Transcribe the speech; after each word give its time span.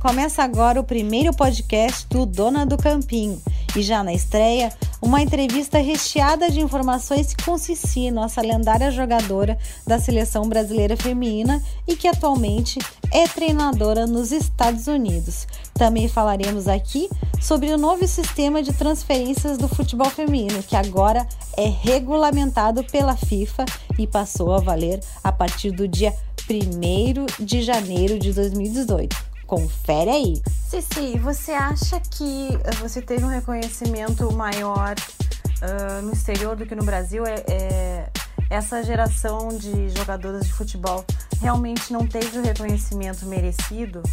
começa 0.00 0.42
agora 0.42 0.80
o 0.80 0.84
primeiro 0.84 1.30
podcast 1.32 2.06
do 2.08 2.24
Dona 2.24 2.64
do 2.64 2.78
Campinho. 2.78 3.40
E 3.76 3.82
já 3.82 4.02
na 4.02 4.12
estreia, 4.12 4.72
uma 5.00 5.20
entrevista 5.20 5.78
recheada 5.78 6.50
de 6.50 6.58
informações 6.58 7.36
com 7.44 7.56
Cici, 7.58 8.10
nossa 8.10 8.40
lendária 8.40 8.90
jogadora 8.90 9.58
da 9.86 9.98
seleção 10.00 10.48
brasileira 10.48 10.96
feminina 10.96 11.62
e 11.86 11.94
que 11.94 12.08
atualmente 12.08 12.78
é 13.12 13.28
treinadora 13.28 14.06
nos 14.06 14.32
Estados 14.32 14.86
Unidos. 14.86 15.46
Também 15.74 16.08
falaremos 16.08 16.66
aqui 16.66 17.08
sobre 17.40 17.70
o 17.70 17.78
novo 17.78 18.06
sistema 18.08 18.62
de 18.62 18.72
transferências 18.72 19.58
do 19.58 19.68
futebol 19.68 20.08
feminino, 20.08 20.62
que 20.62 20.76
agora 20.76 21.26
é 21.56 21.68
regulamentado 21.68 22.82
pela 22.84 23.16
FIFA 23.16 23.66
e 23.98 24.06
passou 24.06 24.54
a 24.54 24.60
valer 24.60 24.98
a 25.22 25.30
partir 25.30 25.70
do 25.70 25.86
dia 25.86 26.14
1 26.50 27.44
de 27.44 27.62
janeiro 27.62 28.18
de 28.18 28.32
2018. 28.32 29.29
Confere 29.50 30.10
aí. 30.10 30.42
Cici, 30.68 31.18
você 31.18 31.50
acha 31.50 31.98
que 31.98 32.50
eh, 32.52 32.70
você 32.80 33.02
teve 33.02 33.24
um 33.24 33.28
reconhecimento 33.28 34.32
maior 34.32 34.94
uh, 34.94 36.02
no 36.02 36.12
exterior 36.12 36.54
do 36.54 36.64
que 36.64 36.76
no 36.76 36.84
Brasil? 36.84 37.26
É, 37.26 37.34
é, 37.48 38.10
essa 38.48 38.80
geração 38.84 39.48
de 39.48 39.88
jogadoras 39.88 40.46
de 40.46 40.52
futebol 40.52 41.04
realmente 41.40 41.92
não 41.92 42.06
teve 42.06 42.38
o 42.38 42.42
reconhecimento 42.44 43.26
merecido? 43.26 44.04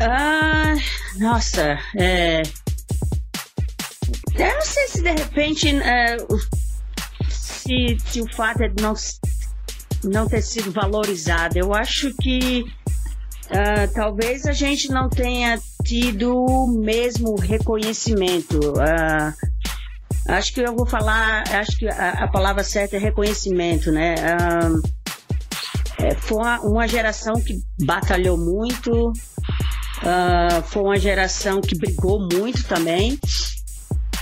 Ah, 0.00 0.72
nossa, 1.18 1.78
é. 1.94 2.40
Eu 4.34 4.54
não 4.54 4.62
sei 4.62 4.88
se 4.88 5.02
de 5.02 5.12
repente 5.12 5.68
é, 5.82 6.16
se, 7.28 7.98
se 8.02 8.22
o 8.22 8.32
fato 8.34 8.62
é 8.62 8.68
de 8.68 8.82
não 8.82 8.94
não 10.04 10.26
ter 10.26 10.40
sido 10.40 10.72
valorizada. 10.72 11.58
Eu 11.58 11.74
acho 11.74 12.14
que 12.14 12.64
uh, 13.46 13.92
talvez 13.92 14.46
a 14.46 14.52
gente 14.52 14.88
não 14.88 15.08
tenha 15.08 15.58
tido 15.84 16.34
o 16.34 16.66
mesmo 16.66 17.36
reconhecimento. 17.36 18.58
Uh, 18.58 19.32
acho 20.28 20.52
que 20.52 20.60
eu 20.60 20.74
vou 20.74 20.86
falar, 20.86 21.44
acho 21.48 21.76
que 21.78 21.88
a, 21.88 22.24
a 22.24 22.28
palavra 22.28 22.62
certa 22.64 22.96
é 22.96 22.98
reconhecimento, 22.98 23.90
né? 23.90 24.14
Uh, 24.14 25.04
é, 25.98 26.14
foi 26.16 26.38
uma, 26.38 26.60
uma, 26.60 26.88
geração 26.88 27.34
que 27.34 27.60
batalhou 27.84 28.36
muito, 28.36 29.12
foi 30.64 30.82
uma 30.82 30.98
geração 30.98 31.60
que 31.60 31.78
brigou 31.78 32.20
muito 32.20 32.64
também. 32.64 33.18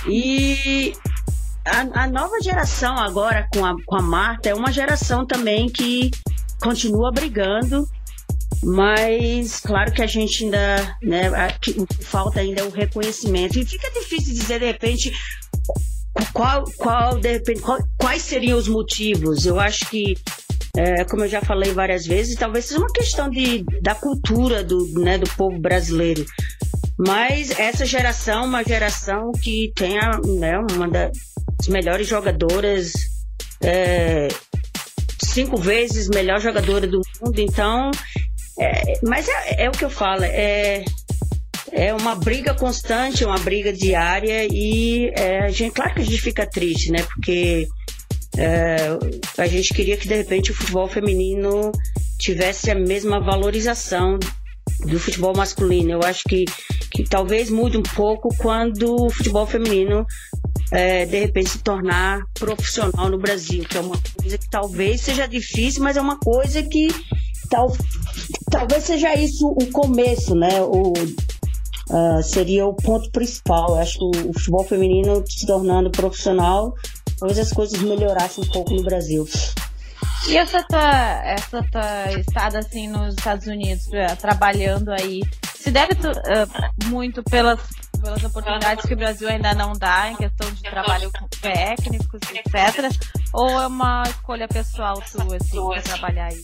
E 0.07 0.93
a, 1.65 2.03
a, 2.03 2.07
nova 2.07 2.39
geração 2.41 2.97
agora 2.97 3.47
com 3.53 3.65
a, 3.65 3.73
com 3.85 3.95
a 3.95 4.01
Marta 4.01 4.49
é 4.49 4.53
uma 4.53 4.71
geração 4.71 5.25
também 5.25 5.67
que 5.67 6.11
continua 6.61 7.11
brigando, 7.11 7.87
mas 8.63 9.59
claro 9.59 9.91
que 9.91 10.01
a 10.01 10.07
gente 10.07 10.45
ainda, 10.45 10.97
né, 11.01 11.29
o 11.77 11.85
que 11.85 12.03
falta 12.03 12.39
ainda 12.39 12.61
é 12.61 12.63
o 12.63 12.69
reconhecimento. 12.69 13.59
E 13.59 13.65
fica 13.65 13.89
difícil 13.91 14.33
dizer 14.33 14.59
de 14.59 14.65
repente 14.65 15.11
qual, 16.33 16.63
qual, 16.77 17.19
de 17.19 17.31
repente, 17.33 17.61
qual, 17.61 17.79
quais 17.97 18.21
seriam 18.21 18.57
os 18.57 18.67
motivos. 18.67 19.45
Eu 19.45 19.59
acho 19.59 19.89
que 19.89 20.15
é, 20.75 21.05
como 21.05 21.23
eu 21.23 21.29
já 21.29 21.41
falei 21.41 21.71
várias 21.71 22.05
vezes, 22.05 22.35
talvez 22.35 22.65
seja 22.65 22.79
uma 22.79 22.91
questão 22.91 23.29
de, 23.29 23.63
da 23.81 23.93
cultura 23.93 24.63
do, 24.63 24.87
né, 24.99 25.17
do 25.17 25.29
povo 25.35 25.59
brasileiro. 25.59 26.25
Mas 26.97 27.57
essa 27.59 27.85
geração, 27.85 28.45
uma 28.45 28.63
geração 28.63 29.31
que 29.31 29.71
tem 29.75 29.99
a, 29.99 30.19
né, 30.39 30.57
uma 30.57 30.87
das 30.87 31.11
melhores 31.67 32.07
jogadoras, 32.07 32.93
é, 33.63 34.27
cinco 35.23 35.57
vezes 35.57 36.09
melhor 36.09 36.39
jogadora 36.39 36.87
do 36.87 37.01
mundo, 37.21 37.39
então. 37.39 37.91
É, 38.59 38.99
mas 39.03 39.27
é, 39.27 39.63
é, 39.63 39.69
o 39.69 39.71
que 39.71 39.85
eu 39.85 39.89
falo, 39.89 40.23
é, 40.23 40.85
é 41.71 41.93
uma 41.93 42.15
briga 42.15 42.53
constante, 42.53 43.25
uma 43.25 43.39
briga 43.39 43.73
diária 43.73 44.47
e 44.51 45.11
é, 45.15 45.39
a 45.39 45.49
gente, 45.49 45.73
claro 45.73 45.93
que 45.95 46.01
a 46.01 46.05
gente 46.05 46.21
fica 46.21 46.45
triste, 46.45 46.91
né? 46.91 47.01
Porque 47.03 47.67
é, 48.37 48.77
a 49.37 49.47
gente 49.47 49.73
queria 49.73 49.97
que 49.97 50.07
de 50.07 50.15
repente 50.15 50.51
o 50.51 50.55
futebol 50.55 50.87
feminino 50.87 51.71
tivesse 52.19 52.69
a 52.69 52.75
mesma 52.75 53.19
valorização 53.19 54.19
do 54.85 54.99
futebol 54.99 55.35
masculino. 55.35 55.91
Eu 55.91 56.03
acho 56.03 56.23
que, 56.27 56.45
que 56.91 57.03
talvez 57.03 57.49
mude 57.49 57.77
um 57.77 57.83
pouco 57.83 58.29
quando 58.37 59.05
o 59.05 59.09
futebol 59.09 59.47
feminino 59.47 60.05
é, 60.71 61.05
de 61.05 61.19
repente 61.19 61.51
se 61.51 61.59
tornar 61.59 62.21
profissional 62.33 63.09
no 63.09 63.17
Brasil, 63.17 63.63
que 63.63 63.77
é 63.77 63.81
uma 63.81 63.99
coisa 64.19 64.37
que 64.37 64.49
talvez 64.49 65.01
seja 65.01 65.27
difícil, 65.27 65.83
mas 65.83 65.97
é 65.97 66.01
uma 66.01 66.19
coisa 66.19 66.63
que 66.63 66.87
tal, 67.49 67.75
talvez 68.53 68.83
seja 68.83 69.15
isso 69.15 69.47
o 69.47 69.71
começo, 69.71 70.35
né? 70.35 70.61
O, 70.61 70.93
uh, 70.93 72.23
seria 72.23 72.65
o 72.65 72.73
ponto 72.73 73.09
principal. 73.11 73.69
Eu 73.69 73.75
acho 73.77 73.97
que 73.97 74.05
o, 74.29 74.33
futebol 74.33 74.63
feminino 74.63 75.23
se 75.27 75.45
tornando 75.47 75.89
profissional, 75.89 76.75
talvez 77.19 77.39
as 77.39 77.51
coisas 77.51 77.81
melhorassem 77.81 78.43
um 78.43 78.47
pouco 78.47 78.73
no 78.73 78.83
Brasil. 78.83 79.27
E 80.29 80.37
essa 80.37 80.63
tua, 80.63 81.25
essa 81.25 81.63
tua 81.71 82.19
estada 82.19 82.59
assim 82.59 82.87
nos 82.87 83.15
Estados 83.15 83.47
Unidos, 83.47 83.87
uh, 83.87 84.15
trabalhando 84.21 84.91
aí, 84.91 85.21
se 85.55 85.71
deve 85.71 85.93
uh, 85.93 86.87
muito 86.89 87.23
pelas, 87.23 87.59
pelas 88.03 88.23
oportunidades 88.23 88.85
que 88.85 88.93
o 88.93 88.97
Brasil 88.97 89.29
ainda 89.29 89.53
não 89.53 89.71
dá 89.73 90.11
em 90.11 90.15
questão 90.17 90.51
de 90.51 90.61
trabalho 90.61 91.09
com 91.17 91.25
técnicos, 91.39 92.19
etc. 92.33 92.91
Ou 93.33 93.61
é 93.61 93.67
uma 93.67 94.03
escolha 94.03 94.47
pessoal 94.47 95.01
tua, 95.09 95.37
assim, 95.37 95.57
pra 95.57 95.81
trabalhar 95.81 96.25
aí? 96.25 96.43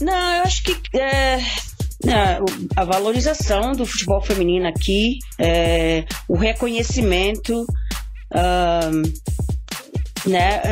Não, 0.00 0.34
eu 0.36 0.42
acho 0.44 0.62
que 0.64 0.98
é, 0.98 1.34
é, 1.36 2.38
a 2.74 2.84
valorização 2.84 3.72
do 3.72 3.84
futebol 3.84 4.22
feminino 4.22 4.66
aqui, 4.66 5.18
é, 5.38 6.06
o 6.26 6.36
reconhecimento, 6.36 7.66
um, 8.34 9.02
né, 10.30 10.62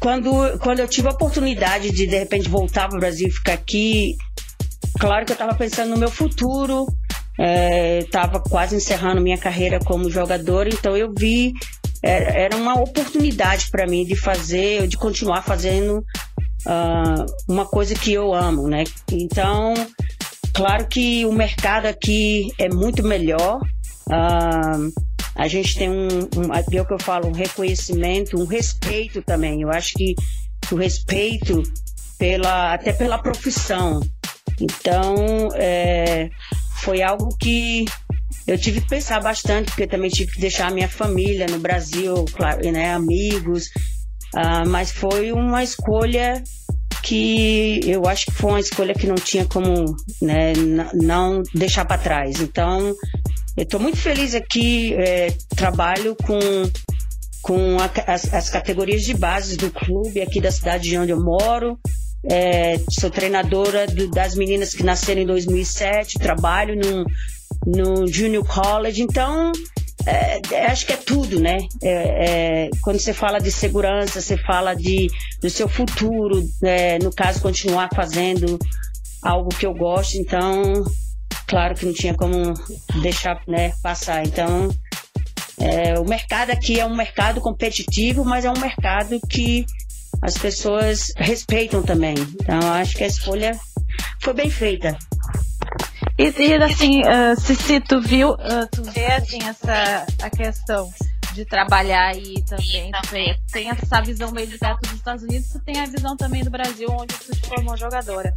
quando, 0.00 0.58
quando 0.60 0.80
eu 0.80 0.88
tive 0.88 1.08
a 1.08 1.12
oportunidade 1.12 1.90
de 1.90 2.06
de 2.06 2.18
repente 2.18 2.48
voltar 2.48 2.88
para 2.88 2.96
o 2.96 3.00
Brasil 3.00 3.28
e 3.28 3.30
ficar 3.30 3.52
aqui, 3.52 4.16
claro 4.98 5.26
que 5.26 5.32
eu 5.32 5.34
estava 5.34 5.54
pensando 5.54 5.90
no 5.90 5.98
meu 5.98 6.10
futuro, 6.10 6.86
estava 7.38 8.38
é, 8.38 8.48
quase 8.48 8.76
encerrando 8.76 9.20
minha 9.20 9.38
carreira 9.38 9.78
como 9.78 10.10
jogador, 10.10 10.66
então 10.66 10.96
eu 10.96 11.12
vi 11.16 11.52
é, 12.02 12.44
era 12.44 12.56
uma 12.56 12.74
oportunidade 12.80 13.68
para 13.70 13.86
mim 13.86 14.04
de 14.04 14.14
fazer, 14.14 14.86
de 14.86 14.96
continuar 14.96 15.42
fazendo 15.42 15.98
uh, 16.66 17.26
uma 17.48 17.66
coisa 17.66 17.94
que 17.94 18.12
eu 18.12 18.34
amo, 18.34 18.68
né? 18.68 18.84
Então, 19.10 19.74
claro 20.52 20.86
que 20.86 21.24
o 21.26 21.32
mercado 21.32 21.86
aqui 21.86 22.52
é 22.58 22.68
muito 22.68 23.02
melhor. 23.02 23.60
Uh, 24.08 24.92
a 25.34 25.48
gente 25.48 25.76
tem 25.76 25.90
um, 25.90 26.08
um 26.36 26.54
é 26.54 26.80
o 26.80 26.86
que 26.86 26.94
eu 26.94 26.98
falo, 27.00 27.28
um 27.28 27.32
reconhecimento, 27.32 28.38
um 28.38 28.46
respeito 28.46 29.22
também. 29.22 29.62
Eu 29.62 29.70
acho 29.70 29.94
que 29.94 30.14
o 30.70 30.76
respeito 30.76 31.62
pela, 32.18 32.72
até 32.72 32.92
pela 32.92 33.18
profissão. 33.18 34.00
Então, 34.60 35.48
é, 35.54 36.30
foi 36.76 37.02
algo 37.02 37.36
que 37.38 37.84
eu 38.46 38.56
tive 38.56 38.80
que 38.80 38.88
pensar 38.88 39.20
bastante, 39.20 39.66
porque 39.66 39.86
também 39.86 40.10
tive 40.10 40.32
que 40.32 40.40
deixar 40.40 40.68
a 40.68 40.74
minha 40.74 40.88
família 40.88 41.46
no 41.46 41.58
Brasil, 41.58 42.24
claro, 42.32 42.70
né, 42.70 42.94
amigos, 42.94 43.66
uh, 44.34 44.68
mas 44.68 44.92
foi 44.92 45.32
uma 45.32 45.64
escolha 45.64 46.42
que 47.02 47.80
eu 47.84 48.06
acho 48.06 48.26
que 48.26 48.32
foi 48.32 48.50
uma 48.50 48.60
escolha 48.60 48.94
que 48.94 49.06
não 49.06 49.14
tinha 49.14 49.44
como 49.46 49.96
né, 50.20 50.52
não 50.94 51.42
deixar 51.54 51.84
para 51.84 51.98
trás. 51.98 52.40
Então, 52.40 52.94
eu 53.56 53.62
estou 53.62 53.78
muito 53.78 53.96
feliz 53.96 54.34
aqui, 54.34 54.92
é, 54.94 55.28
trabalho 55.54 56.16
com, 56.16 56.38
com 57.42 57.76
a, 57.78 58.12
as, 58.12 58.32
as, 58.34 58.50
categorias 58.50 59.02
de 59.02 59.14
base 59.14 59.56
do 59.56 59.70
clube 59.70 60.20
aqui 60.20 60.40
da 60.40 60.50
cidade 60.50 60.88
de 60.88 60.98
onde 60.98 61.12
eu 61.12 61.22
moro. 61.22 61.78
É, 62.28 62.76
sou 62.90 63.10
treinadora 63.10 63.86
do, 63.86 64.10
das 64.10 64.34
meninas 64.34 64.74
que 64.74 64.82
nasceram 64.82 65.22
em 65.22 65.26
2007, 65.26 66.18
trabalho 66.18 66.74
no, 66.76 67.04
no 67.66 68.06
Junior 68.06 68.44
College, 68.44 69.02
então 69.02 69.52
é, 70.06 70.40
é, 70.52 70.66
acho 70.66 70.86
que 70.86 70.92
é 70.92 70.96
tudo, 70.96 71.40
né? 71.40 71.58
É, 71.82 72.66
é, 72.66 72.70
quando 72.80 73.00
você 73.00 73.12
fala 73.12 73.40
de 73.40 73.50
segurança, 73.50 74.20
você 74.20 74.36
fala 74.36 74.74
de, 74.74 75.08
do 75.42 75.50
seu 75.50 75.68
futuro, 75.68 76.48
né? 76.62 76.98
no 76.98 77.12
caso, 77.12 77.40
continuar 77.40 77.88
fazendo 77.94 78.58
algo 79.22 79.48
que 79.48 79.66
eu 79.66 79.74
gosto, 79.74 80.16
então 80.16 80.84
claro 81.46 81.74
que 81.74 81.86
não 81.86 81.92
tinha 81.92 82.14
como 82.14 82.54
deixar 83.02 83.40
né, 83.48 83.72
passar. 83.82 84.24
Então, 84.24 84.68
é, 85.58 85.98
o 85.98 86.04
mercado 86.04 86.50
aqui 86.50 86.78
é 86.78 86.86
um 86.86 86.94
mercado 86.94 87.40
competitivo, 87.40 88.24
mas 88.24 88.44
é 88.44 88.50
um 88.50 88.60
mercado 88.60 89.18
que 89.28 89.66
as 90.26 90.36
pessoas 90.36 91.12
respeitam 91.16 91.84
também. 91.84 92.16
Então, 92.18 92.58
acho 92.72 92.96
que 92.96 93.04
a 93.04 93.06
escolha 93.06 93.56
foi 94.20 94.34
bem 94.34 94.50
feita. 94.50 94.98
E, 96.18 96.24
e 96.24 96.54
assim, 96.54 97.02
uh, 97.02 97.40
se 97.40 97.80
tu 97.80 98.00
viu, 98.00 98.32
uh, 98.32 98.66
tu 98.72 98.82
vê 98.90 99.06
assim, 99.06 99.38
essa 99.44 100.04
a 100.20 100.28
questão 100.28 100.92
de 101.32 101.44
trabalhar 101.44 102.08
aí 102.08 102.42
também, 102.42 102.90
também. 102.90 103.38
tem 103.52 103.70
essa 103.70 104.00
visão 104.00 104.32
meio 104.32 104.48
de 104.48 104.58
dos 104.58 104.92
Estados 104.92 105.22
Unidos, 105.22 105.48
tu 105.52 105.60
tem 105.60 105.78
a 105.78 105.86
visão 105.86 106.16
também 106.16 106.42
do 106.42 106.50
Brasil, 106.50 106.88
onde 106.90 107.14
tu 107.14 107.32
te 107.32 107.46
formou 107.46 107.76
jogadora. 107.76 108.34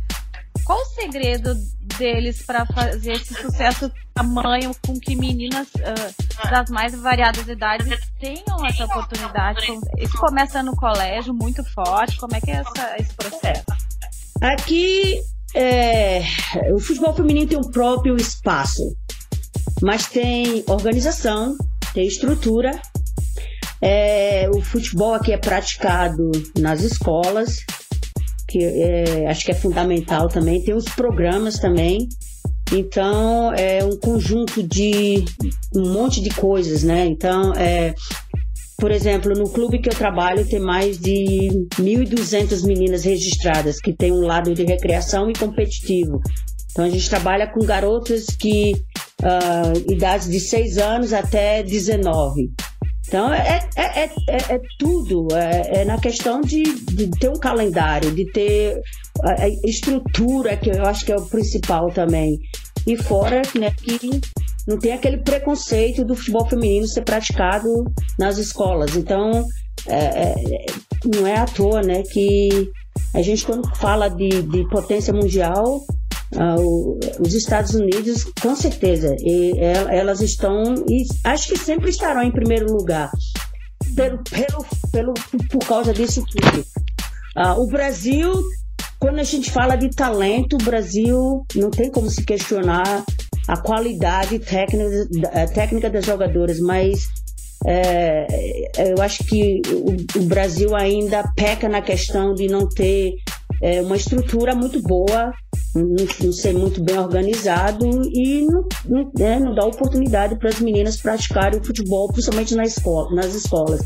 Qual 0.64 0.80
o 0.80 0.86
segredo 0.86 1.56
deles 2.00 2.42
para 2.42 2.66
fazer 2.66 3.12
esse 3.12 3.34
sucesso 3.34 3.92
tamanho 4.14 4.72
com 4.86 5.00
que 5.00 5.16
meninas 5.16 5.68
uh, 5.68 6.50
das 6.50 6.70
mais 6.70 6.96
variadas 7.00 7.48
idades 7.48 8.00
tenham 8.20 8.66
essa 8.66 8.86
oportunidade? 8.86 9.68
Isso 9.98 10.18
começa 10.18 10.64
no 10.64 10.76
colégio 10.76 11.34
muito 11.34 11.64
forte. 11.74 12.18
Como 12.18 12.36
é 12.36 12.42
que 12.42 12.50
é 12.50 12.56
essa, 12.56 12.96
esse 12.98 13.14
processo? 13.14 13.66
Aqui 14.42 15.22
é, 15.54 16.22
o 16.74 16.80
futebol 16.80 17.14
feminino 17.14 17.48
tem 17.48 17.58
um 17.58 17.72
próprio 17.72 18.16
espaço, 18.16 18.96
mas 19.82 20.08
tem 20.08 20.64
organização, 20.68 21.58
tem 21.94 22.08
estrutura. 22.08 22.80
É, 23.82 24.50
o 24.54 24.62
futebol 24.62 25.14
aqui 25.14 25.32
é 25.32 25.38
praticado 25.38 26.32
nas 26.58 26.82
escolas, 26.82 27.66
que 28.50 28.64
é, 28.64 29.28
acho 29.28 29.46
que 29.46 29.52
é 29.52 29.56
fundamental 29.56 30.28
também. 30.28 30.62
Tem 30.64 30.74
os 30.74 30.86
programas 30.86 31.60
também. 31.60 32.10
Então, 32.74 33.54
é 33.54 33.84
um 33.84 33.98
conjunto 33.98 34.62
de 34.62 35.24
um 35.76 35.92
monte 35.94 36.22
de 36.22 36.30
coisas, 36.30 36.84
né? 36.84 37.06
Então, 37.06 37.54
é, 37.54 37.94
por 38.78 38.92
exemplo, 38.92 39.34
no 39.34 39.50
clube 39.50 39.80
que 39.80 39.90
eu 39.90 39.96
trabalho 39.96 40.48
tem 40.48 40.60
mais 40.60 41.00
de 41.00 41.50
1.200 41.80 42.66
meninas 42.66 43.04
registradas, 43.04 43.80
que 43.80 43.94
tem 43.94 44.12
um 44.12 44.22
lado 44.22 44.54
de 44.54 44.64
recreação 44.64 45.30
e 45.30 45.34
competitivo. 45.34 46.22
Então, 46.72 46.86
a 46.86 46.90
gente 46.90 47.10
trabalha 47.10 47.48
com 47.48 47.66
garotas 47.66 48.28
que, 48.28 48.74
uh, 49.22 49.92
idades 49.92 50.30
de 50.30 50.40
6 50.40 50.78
anos 50.78 51.12
até 51.12 51.64
19. 51.64 52.52
Então, 53.10 53.34
é, 53.34 53.60
é, 53.76 54.04
é, 54.04 54.12
é, 54.28 54.56
é 54.56 54.62
tudo. 54.78 55.28
É, 55.34 55.82
é, 55.82 55.86
na 55.86 55.98
questão 55.98 56.42
de, 56.42 56.62
de, 56.62 57.10
ter 57.10 57.28
um 57.28 57.40
calendário, 57.40 58.12
de 58.12 58.32
ter 58.32 58.80
a, 59.24 59.46
a, 59.46 59.50
estrutura, 59.68 60.56
que 60.56 60.70
eu 60.70 60.86
acho 60.86 61.04
que 61.04 61.12
é 61.12 61.16
o 61.16 61.26
principal 61.26 61.90
também. 61.92 62.40
E 62.86 62.96
fora 62.96 63.42
né, 63.58 63.72
que 63.72 64.22
não 64.68 64.78
tem 64.78 64.94
aquele 64.94 65.18
preconceito 65.18 66.06
do 66.06 66.16
futebol 66.16 66.48
feminino 66.48 66.88
ser 66.88 67.02
praticado 67.02 67.84
nas 68.20 68.38
escolas. 68.38 68.96
Então, 68.96 69.44
é, 69.88 69.96
é, 69.96 70.66
não 71.04 71.26
é 71.26 71.38
à 71.38 71.46
toa 71.46 71.82
né, 71.82 72.04
que 72.04 72.70
a 73.16 73.24
gente, 73.24 73.44
quando 73.44 73.76
fala 73.76 74.08
de, 74.08 74.44
de 74.44 74.70
potência 74.70 75.12
mundial, 75.12 75.82
Uh, 75.82 75.99
os 77.20 77.34
Estados 77.34 77.74
Unidos, 77.74 78.26
com 78.42 78.56
certeza, 78.56 79.16
elas 79.90 80.22
estão, 80.22 80.76
e 80.88 81.06
acho 81.24 81.50
que 81.50 81.58
sempre 81.58 81.90
estarão 81.90 82.22
em 82.22 82.32
primeiro 82.32 82.72
lugar, 82.72 83.12
pelo, 83.96 84.24
pelo, 84.24 84.66
pelo, 84.92 85.14
por 85.50 85.66
causa 85.66 85.94
disso 85.94 86.24
tudo. 86.26 86.66
Uh, 87.36 87.62
o 87.62 87.68
Brasil, 87.68 88.32
quando 89.00 89.20
a 89.20 89.24
gente 89.24 89.50
fala 89.52 89.76
de 89.76 89.90
talento, 89.90 90.56
o 90.56 90.64
Brasil 90.64 91.46
não 91.56 91.72
tem 91.72 91.90
como 91.90 92.10
se 92.10 92.24
questionar 92.24 93.04
a 93.48 93.58
qualidade 93.58 94.38
técnica, 94.40 95.48
técnica 95.54 95.90
das 95.90 96.06
jogadoras, 96.06 96.60
mas 96.60 97.08
é, 97.66 98.28
eu 98.92 99.02
acho 99.02 99.24
que 99.26 99.62
o, 99.68 100.20
o, 100.20 100.24
Brasil 100.24 100.76
ainda 100.76 101.24
peca 101.36 101.68
na 101.68 101.82
questão 101.82 102.34
de 102.34 102.48
não 102.48 102.70
ter 102.70 103.16
é, 103.62 103.82
uma 103.82 103.98
estrutura 103.98 104.56
muito 104.56 104.82
boa 104.82 105.34
não, 105.76 105.96
não 106.24 106.32
ser 106.32 106.54
muito 106.54 106.84
bem 106.84 106.98
organizado 106.98 107.86
e 107.86 108.46
não, 108.46 108.68
não, 108.86 109.12
né, 109.18 109.40
não 109.40 109.54
dá 109.54 109.66
oportunidade 109.66 110.36
para 110.38 110.50
as 110.50 110.60
meninas 110.60 110.98
praticarem 110.98 111.60
o 111.60 111.64
futebol, 111.64 112.12
principalmente 112.12 112.56
na 112.56 112.64
escola, 112.64 113.14
nas 113.14 113.34
escolas. 113.34 113.82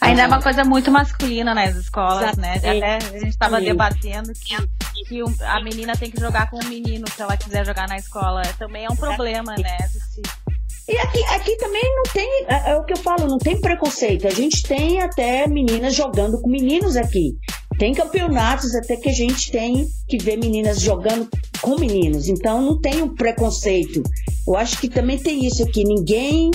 Ainda 0.00 0.22
é 0.22 0.26
uma 0.26 0.42
coisa 0.42 0.64
muito 0.64 0.90
masculina 0.90 1.54
nas 1.54 1.76
escolas, 1.76 2.36
né? 2.36 2.56
Até 2.56 2.96
a 2.96 3.18
gente 3.18 3.28
estava 3.28 3.60
debatendo 3.60 4.32
que, 4.34 4.56
que 5.06 5.22
a 5.42 5.62
menina 5.62 5.96
tem 5.96 6.10
que 6.10 6.20
jogar 6.20 6.50
com 6.50 6.58
o 6.58 6.64
menino 6.66 7.06
se 7.10 7.22
ela 7.22 7.36
quiser 7.36 7.64
jogar 7.64 7.88
na 7.88 7.96
escola. 7.96 8.42
Também 8.58 8.84
é 8.84 8.88
um 8.90 8.96
problema, 8.96 9.54
né? 9.56 9.78
E 10.86 10.98
aqui, 10.98 11.24
aqui 11.24 11.56
também 11.56 11.82
não 11.96 12.02
tem, 12.12 12.44
é, 12.46 12.72
é, 12.72 12.76
o 12.76 12.84
que 12.84 12.92
eu 12.92 12.98
falo, 12.98 13.26
não 13.26 13.38
tem 13.38 13.58
preconceito. 13.58 14.26
A 14.26 14.30
gente 14.30 14.62
tem 14.62 15.00
até 15.00 15.46
meninas 15.46 15.94
jogando 15.94 16.38
com 16.40 16.50
meninos 16.50 16.94
aqui. 16.96 17.38
Tem 17.78 17.92
campeonatos 17.92 18.74
até 18.74 18.96
que 18.96 19.08
a 19.08 19.12
gente 19.12 19.50
tem 19.50 19.86
que 20.08 20.18
ver 20.18 20.36
meninas 20.36 20.80
jogando 20.80 21.28
com 21.60 21.78
meninos. 21.78 22.28
Então 22.28 22.62
não 22.62 22.80
tem 22.80 23.02
um 23.02 23.14
preconceito. 23.14 24.02
Eu 24.46 24.56
acho 24.56 24.78
que 24.78 24.88
também 24.88 25.18
tem 25.18 25.44
isso 25.44 25.62
aqui. 25.62 25.84
Ninguém 25.84 26.50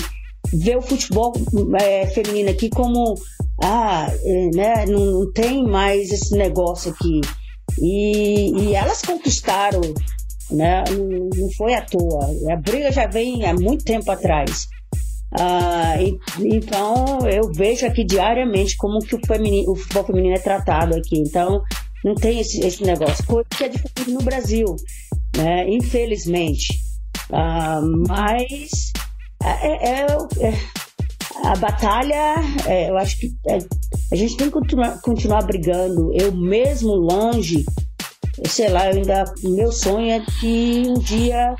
vê 0.52 0.76
o 0.76 0.82
futebol 0.82 1.32
é, 1.80 2.06
feminino 2.06 2.50
aqui 2.50 2.70
como 2.70 3.14
ah, 3.62 4.10
é, 4.24 4.50
né, 4.54 4.86
não, 4.86 5.04
não, 5.04 5.32
tem 5.32 5.62
mais 5.64 6.10
esse 6.10 6.34
negócio 6.36 6.92
aqui. 6.92 7.20
E, 7.78 8.52
e 8.58 8.74
elas 8.74 9.02
conquistaram, 9.02 9.80
né? 10.50 10.84
Não, 10.90 11.28
não, 11.36 11.52
foi 11.52 11.74
à 11.74 11.82
toa. 11.82 12.26
A 12.50 12.56
briga 12.56 12.90
já 12.90 13.06
vem 13.06 13.44
há 13.44 13.54
muito 13.54 13.84
tempo 13.84 14.10
atrás. 14.10 14.66
Ah, 15.38 15.94
e, 16.00 16.18
então 16.40 17.20
eu 17.28 17.52
vejo 17.52 17.86
aqui 17.86 18.04
diariamente 18.04 18.76
como 18.76 18.98
que 18.98 19.14
o, 19.14 19.20
feminino, 19.26 19.70
o 19.70 19.76
futebol 19.76 20.04
feminino 20.04 20.34
é 20.34 20.40
tratado 20.40 20.96
aqui. 20.96 21.18
Então 21.18 21.62
não 22.04 22.14
tem 22.14 22.40
esse, 22.40 22.60
esse 22.60 22.82
negócio, 22.82 23.24
coisa 23.26 23.46
que 23.48 23.64
é 23.64 23.68
diferente 23.68 24.10
no 24.10 24.22
Brasil, 24.22 24.76
né? 25.36 25.68
Infelizmente. 25.68 26.80
Ah, 27.32 27.80
mas 28.08 28.92
é, 29.42 29.88
é, 29.88 30.06
é, 30.40 30.52
a 31.44 31.56
batalha, 31.56 32.34
é, 32.66 32.90
eu 32.90 32.96
acho 32.96 33.18
que 33.18 33.32
é, 33.46 33.58
a 34.12 34.16
gente 34.16 34.36
tem 34.36 34.46
que 34.48 34.52
continuar, 34.52 35.00
continuar 35.00 35.42
brigando. 35.42 36.10
Eu 36.14 36.32
mesmo 36.32 36.92
longe, 36.92 37.64
sei 38.46 38.68
lá, 38.68 38.86
eu 38.90 38.96
ainda, 38.96 39.24
meu 39.42 39.70
sonho 39.72 40.10
é 40.10 40.20
que 40.40 40.84
um 40.88 40.94
dia 40.94 41.54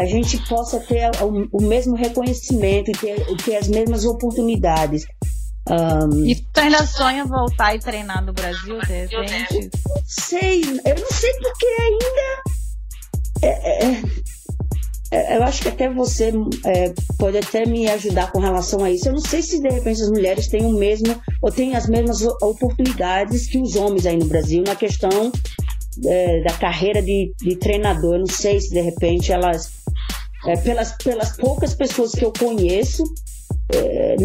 a 0.00 0.06
gente 0.06 0.38
possa 0.48 0.80
ter 0.80 1.10
o, 1.22 1.58
o 1.58 1.62
mesmo 1.62 1.94
reconhecimento 1.94 2.90
e 2.90 2.94
ter, 2.94 3.36
ter, 3.44 3.56
as 3.56 3.68
mesmas 3.68 4.06
oportunidades. 4.06 5.04
Um, 5.68 6.26
e 6.26 6.36
tu 6.36 6.58
ainda 6.58 6.86
sonha 6.86 7.26
voltar 7.26 7.74
e 7.74 7.78
treinar 7.78 8.24
no 8.24 8.32
Brasil, 8.32 8.80
de 8.80 8.92
repente? 8.92 9.54
Eu 9.54 9.60
não 9.60 10.02
sei, 10.06 10.62
eu 10.62 10.94
não 10.98 11.10
sei 11.10 11.32
porque 11.34 11.66
ainda. 11.66 12.42
É, 13.42 13.86
é, 13.86 14.02
é, 15.12 15.36
eu 15.36 15.42
acho 15.42 15.60
que 15.60 15.68
até 15.68 15.92
você 15.92 16.32
é, 16.64 16.94
pode 17.18 17.36
até 17.36 17.66
me 17.66 17.86
ajudar 17.90 18.32
com 18.32 18.38
relação 18.38 18.82
a 18.82 18.90
isso. 18.90 19.06
Eu 19.06 19.12
não 19.12 19.20
sei 19.20 19.42
se 19.42 19.60
de 19.60 19.68
repente 19.68 20.00
as 20.00 20.08
mulheres 20.08 20.48
têm 20.48 20.64
o 20.64 20.72
mesmo 20.72 21.20
ou 21.42 21.52
têm 21.52 21.76
as 21.76 21.86
mesmas 21.86 22.22
oportunidades 22.22 23.46
que 23.46 23.58
os 23.58 23.76
homens 23.76 24.06
aí 24.06 24.16
no 24.16 24.26
Brasil 24.26 24.62
na 24.66 24.74
questão 24.74 25.30
é, 26.06 26.42
da 26.42 26.52
carreira 26.54 27.02
de, 27.02 27.34
de, 27.38 27.56
treinador. 27.56 28.14
Eu 28.14 28.20
não 28.20 28.26
sei 28.26 28.60
se 28.60 28.70
de 28.70 28.80
repente 28.80 29.32
elas 29.32 29.79
é, 30.46 30.56
pelas, 30.56 30.92
pelas 30.92 31.36
poucas 31.36 31.74
pessoas 31.74 32.12
que 32.12 32.24
eu 32.24 32.32
conheço, 32.32 33.04
é, 33.72 34.16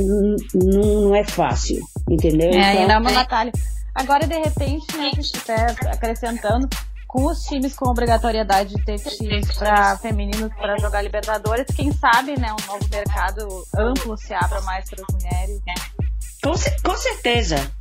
não 0.54 1.16
é 1.16 1.24
fácil, 1.24 1.82
entendeu? 2.10 2.50
É, 2.50 2.72
então, 2.72 2.82
ainda 2.82 2.94
é 2.94 2.98
uma 2.98 3.12
batalha. 3.12 3.52
Agora, 3.94 4.28
de 4.28 4.38
repente, 4.38 4.98
né, 4.98 5.12
até 5.42 5.90
acrescentando, 5.90 6.68
com 7.08 7.26
os 7.26 7.44
times 7.44 7.74
com 7.76 7.90
obrigatoriedade 7.90 8.76
de 8.76 8.84
ter 8.84 9.00
times 9.00 9.50
para 9.54 9.98
femininos 9.98 10.54
para 10.56 10.78
jogar 10.78 11.02
Libertadores, 11.02 11.66
quem 11.74 11.92
sabe, 11.94 12.38
né, 12.38 12.52
um 12.52 12.72
novo 12.74 12.86
mercado 12.92 13.48
amplo 13.74 14.18
se 14.18 14.34
abra 14.34 14.60
mais 14.62 14.90
para 14.90 15.02
as 15.02 15.16
mulheres. 15.16 15.62
Né? 15.66 15.74
Com, 16.44 16.52
com 16.84 16.98
certeza. 16.98 17.72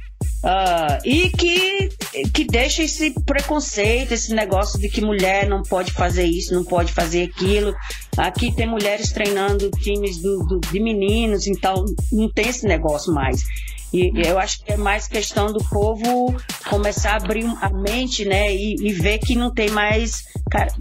Uh, 0.45 1.01
e 1.07 1.31
que, 1.31 1.89
que 2.35 2.45
deixa 2.45 2.83
esse 2.83 3.15
preconceito, 3.25 4.13
esse 4.13 4.35
negócio 4.35 4.79
de 4.79 4.91
que 4.91 5.01
mulher 5.01 5.49
não 5.49 5.63
pode 5.63 5.91
fazer 5.91 6.27
isso, 6.27 6.55
não 6.55 6.63
pode 6.63 6.93
fazer 6.93 7.31
aquilo. 7.31 7.75
Aqui 8.19 8.55
tem 8.55 8.69
mulheres 8.69 9.11
treinando 9.11 9.71
times 9.71 10.19
do, 10.19 10.45
do, 10.45 10.61
de 10.61 10.79
meninos, 10.81 11.47
então 11.47 11.87
não 12.13 12.31
tem 12.31 12.49
esse 12.49 12.67
negócio 12.67 13.11
mais. 13.11 13.43
E 13.91 14.11
eu 14.27 14.39
acho 14.39 14.63
que 14.63 14.73
é 14.73 14.77
mais 14.77 15.09
questão 15.09 15.47
do 15.47 15.65
povo 15.71 16.37
começar 16.69 17.13
a 17.13 17.17
abrir 17.17 17.47
a 17.63 17.71
mente, 17.71 18.27
né? 18.27 18.55
E, 18.55 18.75
e 18.81 18.93
ver 18.93 19.21
que 19.21 19.35
não 19.35 19.55
tem 19.55 19.71
mais. 19.71 20.25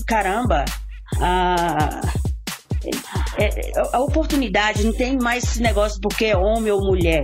Caramba! 0.06 0.66
Ah, 1.22 2.02
é, 3.38 3.46
é, 3.46 3.72
a 3.94 4.00
oportunidade, 4.00 4.84
não 4.84 4.94
tem 4.94 5.18
mais 5.18 5.44
esse 5.44 5.62
negócio 5.62 6.00
porque 6.02 6.26
é 6.26 6.38
homem 6.38 6.72
ou 6.72 6.82
mulher. 6.82 7.22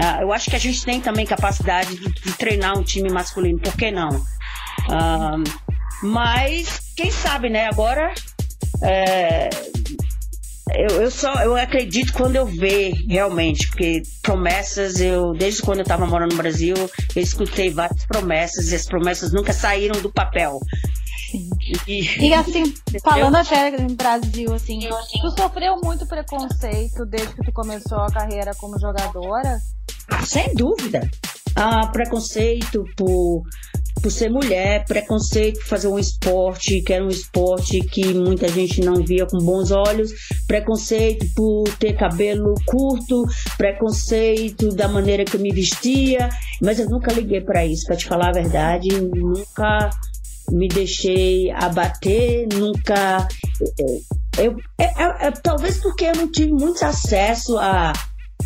Ah, 0.00 0.20
eu 0.22 0.32
acho 0.32 0.50
que 0.50 0.56
a 0.56 0.60
gente 0.60 0.84
tem 0.84 1.00
também 1.00 1.24
capacidade 1.24 1.94
de, 1.96 2.08
de 2.08 2.32
treinar 2.32 2.78
um 2.78 2.82
time 2.82 3.10
masculino, 3.10 3.58
por 3.60 3.76
que 3.76 3.90
não? 3.90 4.24
Ah, 4.90 5.36
mas, 6.02 6.92
quem 6.96 7.10
sabe, 7.10 7.48
né? 7.48 7.66
Agora, 7.66 8.12
é, 8.82 9.48
eu, 10.72 11.02
eu, 11.02 11.10
só 11.10 11.32
eu 11.42 11.56
acredito 11.56 12.12
quando 12.12 12.36
eu 12.36 12.46
ver 12.46 12.92
realmente, 13.08 13.68
porque 13.68 14.02
promessas, 14.22 15.00
eu 15.00 15.32
desde 15.32 15.62
quando 15.62 15.78
eu 15.78 15.82
estava 15.82 16.06
morando 16.06 16.32
no 16.32 16.38
Brasil, 16.38 16.74
eu 16.76 17.22
escutei 17.22 17.70
várias 17.70 18.04
promessas 18.06 18.72
e 18.72 18.74
as 18.74 18.86
promessas 18.86 19.32
nunca 19.32 19.52
saíram 19.52 20.00
do 20.00 20.12
papel. 20.12 20.58
E, 21.86 22.28
e 22.28 22.34
assim, 22.34 22.72
falando 23.02 23.36
até 23.36 23.70
no 23.72 23.94
Brasil, 23.94 24.54
assim, 24.54 24.80
tu 25.20 25.30
sofreu 25.30 25.80
muito 25.82 26.06
preconceito 26.06 27.04
desde 27.06 27.34
que 27.34 27.44
tu 27.44 27.52
começou 27.52 27.98
a 27.98 28.06
carreira 28.06 28.54
como 28.54 28.78
jogadora? 28.78 29.58
Sem 30.24 30.54
dúvida. 30.54 31.08
Ah, 31.56 31.86
preconceito 31.88 32.84
por 32.96 33.42
por 34.02 34.10
ser 34.10 34.28
mulher, 34.28 34.84
preconceito 34.84 35.60
por 35.60 35.66
fazer 35.66 35.88
um 35.88 35.98
esporte, 35.98 36.82
que 36.82 36.92
era 36.92 37.02
um 37.02 37.08
esporte 37.08 37.80
que 37.80 38.12
muita 38.12 38.46
gente 38.48 38.82
não 38.82 38.96
via 38.96 39.24
com 39.24 39.38
bons 39.38 39.70
olhos, 39.70 40.10
preconceito 40.46 41.24
por 41.34 41.64
ter 41.78 41.94
cabelo 41.94 42.52
curto, 42.66 43.24
preconceito 43.56 44.68
da 44.74 44.88
maneira 44.88 45.24
que 45.24 45.36
eu 45.36 45.40
me 45.40 45.50
vestia, 45.50 46.28
mas 46.60 46.78
eu 46.78 46.86
nunca 46.90 47.14
liguei 47.14 47.40
para 47.40 47.64
isso, 47.64 47.86
para 47.86 47.96
te 47.96 48.04
falar 48.04 48.28
a 48.28 48.32
verdade, 48.32 48.88
nunca 49.00 49.88
me 50.50 50.68
deixei 50.68 51.50
abater, 51.52 52.46
nunca. 52.52 53.26
Eu, 54.36 54.54
é, 54.78 54.84
é, 54.84 55.28
é, 55.28 55.30
talvez 55.30 55.78
porque 55.78 56.04
eu 56.04 56.16
não 56.16 56.30
tive 56.30 56.52
muito 56.52 56.84
acesso 56.84 57.56
a, 57.56 57.92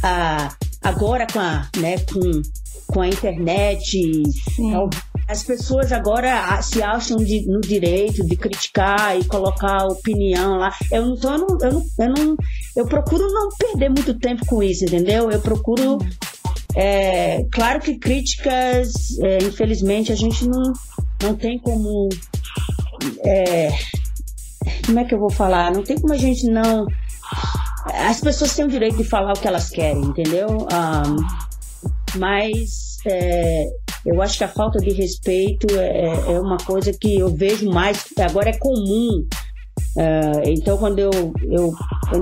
a 0.05 0.57
agora 0.83 1.27
com 1.27 1.39
a, 1.39 1.69
né, 1.79 1.99
com, 1.99 2.43
com 2.87 3.01
a 3.01 3.09
internet. 3.09 4.23
As 5.29 5.43
pessoas 5.43 5.93
agora 5.93 6.61
se 6.63 6.83
acham 6.83 7.19
de, 7.19 7.47
no 7.47 7.61
direito 7.61 8.25
de 8.25 8.35
criticar 8.35 9.19
e 9.19 9.25
colocar 9.25 9.87
opinião 9.87 10.57
lá. 10.57 10.75
Eu, 10.91 11.07
então, 11.11 11.33
eu, 11.33 11.39
não, 11.39 11.59
eu, 11.61 11.73
não, 11.73 11.87
eu, 11.99 12.09
não, 12.09 12.37
eu 12.77 12.87
procuro 12.87 13.31
não 13.31 13.49
perder 13.51 13.91
muito 13.91 14.15
tempo 14.19 14.47
com 14.47 14.63
isso, 14.63 14.85
entendeu? 14.85 15.31
Eu 15.31 15.41
procuro. 15.41 15.99
É, 16.75 17.45
claro 17.51 17.81
que 17.81 17.99
críticas, 17.99 19.19
é, 19.21 19.39
infelizmente, 19.39 20.13
a 20.13 20.15
gente 20.15 20.47
não, 20.47 20.73
não 21.23 21.35
tem 21.35 21.59
como. 21.59 22.09
É, 23.25 23.71
como 24.87 24.99
é 24.99 25.05
que 25.05 25.15
eu 25.15 25.19
vou 25.19 25.31
falar? 25.31 25.73
Não 25.73 25.83
tem 25.83 26.01
como 26.01 26.15
a 26.15 26.19
gente 26.19 26.47
não. 26.47 26.87
As 27.95 28.21
pessoas 28.21 28.55
têm 28.55 28.65
o 28.65 28.69
direito 28.69 28.97
de 28.97 29.05
falar 29.05 29.33
o 29.33 29.41
que 29.41 29.49
elas 29.49 29.71
querem, 29.71 30.03
entendeu? 30.03 30.49
Um, 30.49 32.19
mas 32.19 32.97
é, 33.07 33.69
eu 34.05 34.21
acho 34.23 34.39
que 34.39 34.45
a 34.45 34.49
falta 34.49 34.79
de 34.79 34.91
respeito 34.91 35.67
é, 35.79 36.33
é, 36.33 36.41
uma 36.41 36.57
coisa 36.59 36.93
que 36.93 37.19
eu 37.19 37.29
vejo 37.29 37.71
mais, 37.71 38.07
agora 38.19 38.51
é 38.51 38.59
comum. 38.59 39.27
Uh, 39.97 40.43
então, 40.47 40.77
quando 40.77 40.99
eu, 40.99 41.11
eu, 41.43 41.73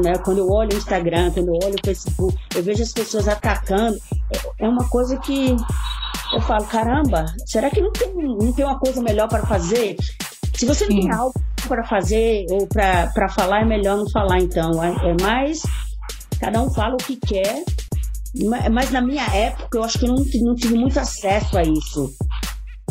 né, 0.03 0.19
quando 0.19 0.39
eu 0.39 0.49
olho 0.51 0.75
o 0.75 0.77
Instagram, 0.77 1.31
quando 1.31 1.49
eu 1.49 1.55
olho 1.55 1.75
o 1.75 1.87
Facebook, 1.87 2.37
eu 2.55 2.63
vejo 2.63 2.83
as 2.83 2.93
pessoas 2.93 3.29
atacando. 3.29 3.99
É, 4.33 4.65
é 4.65 4.69
uma 4.69 4.89
coisa 4.89 5.17
que 5.19 5.57
eu 6.35 6.41
falo, 6.43 6.65
caramba, 6.67 7.27
será 7.47 7.71
que 7.71 7.81
não 7.81 7.93
tem, 7.93 8.13
não 8.15 8.53
tem 8.53 8.65
uma 8.65 8.79
coisa 8.79 9.03
melhor 9.03 9.29
para 9.29 9.47
fazer? 9.47 9.97
Se 10.57 10.65
você 10.65 10.87
não 10.87 10.93
Sim. 10.93 11.01
tem 11.01 11.13
algo 11.13 11.35
para 11.69 11.85
fazer 11.85 12.47
ou 12.51 12.67
para 12.67 13.29
falar, 13.29 13.63
é 13.63 13.65
melhor 13.65 13.97
não 13.97 14.09
falar 14.11 14.39
então. 14.39 14.83
É, 14.83 15.11
é 15.11 15.23
mais, 15.23 15.63
cada 16.41 16.63
um 16.63 16.73
fala 16.73 16.95
o 16.95 16.99
que 16.99 17.17
quer. 17.17 17.65
Mas 18.71 18.91
na 18.91 19.01
minha 19.01 19.25
época, 19.35 19.79
eu 19.79 19.85
acho 19.85 19.99
que 19.99 20.05
eu 20.05 20.09
não, 20.09 20.25
não 20.43 20.55
tive 20.55 20.75
muito 20.75 20.99
acesso 20.99 21.57
a 21.57 21.63
isso. 21.63 22.15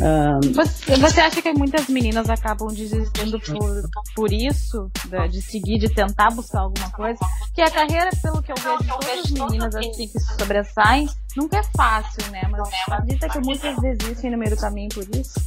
Um... 0.01 0.53
Você, 0.53 0.97
você, 0.97 1.21
acha 1.21 1.41
que 1.41 1.53
muitas 1.53 1.87
meninas 1.87 2.29
acabam 2.29 2.67
desistindo 2.67 3.39
por, 3.39 3.89
por 4.13 4.33
isso, 4.33 4.91
de, 5.05 5.27
de, 5.29 5.41
seguir, 5.41 5.77
de 5.77 5.87
tentar 5.87 6.31
buscar 6.31 6.61
alguma 6.61 6.91
coisa? 6.91 7.19
Que 7.53 7.61
a 7.61 7.71
carreira, 7.71 8.09
pelo 8.21 8.41
que 8.41 8.51
eu 8.51 8.55
vejo 8.55 8.77
de 8.79 8.87
todas 8.87 9.19
as 9.19 9.31
meninas 9.31 9.75
assim 9.75 10.07
que 10.07 10.19
se 10.19 10.37
sobressaem, 10.37 11.07
nunca 11.37 11.59
é 11.59 11.63
fácil, 11.77 12.29
né? 12.29 12.41
Mas 12.49 12.69
acredita 12.89 13.29
que 13.29 13.39
muitas 13.39 13.77
desistem 13.77 14.31
no 14.31 14.37
meio 14.37 14.51
do 14.51 14.57
caminho 14.57 14.89
por 14.89 15.03
isso? 15.15 15.39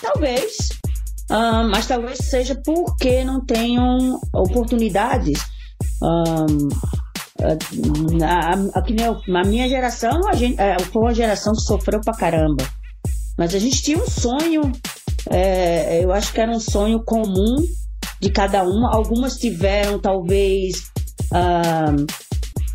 Talvez. 0.00 0.68
Um, 1.30 1.68
mas 1.70 1.86
talvez 1.86 2.18
seja 2.18 2.54
porque 2.64 3.24
não 3.24 3.44
tenham 3.44 4.20
oportunidades. 4.32 5.38
Um, 6.02 6.68
na, 8.16 8.56
na 9.28 9.44
minha 9.44 9.68
geração, 9.68 10.26
a 10.28 10.34
gente, 10.34 10.60
é, 10.60 10.78
foi 10.78 11.02
uma 11.02 11.14
geração 11.14 11.52
que 11.52 11.62
sofreu 11.62 12.00
pra 12.00 12.14
caramba. 12.14 12.64
Mas 13.36 13.54
a 13.54 13.58
gente 13.58 13.82
tinha 13.82 13.98
um 13.98 14.08
sonho, 14.08 14.72
é, 15.30 16.02
eu 16.02 16.12
acho 16.12 16.32
que 16.32 16.40
era 16.40 16.50
um 16.50 16.60
sonho 16.60 17.02
comum 17.04 17.56
de 18.20 18.30
cada 18.30 18.62
uma. 18.62 18.94
Algumas 18.94 19.36
tiveram, 19.36 19.98
talvez, 19.98 20.90
uh, 21.32 22.06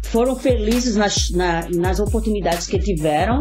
foram 0.04 0.36
felizes 0.36 0.96
nas, 0.96 1.32
na, 1.32 1.68
nas 1.70 2.00
oportunidades 2.00 2.68
que 2.68 2.78
tiveram. 2.78 3.40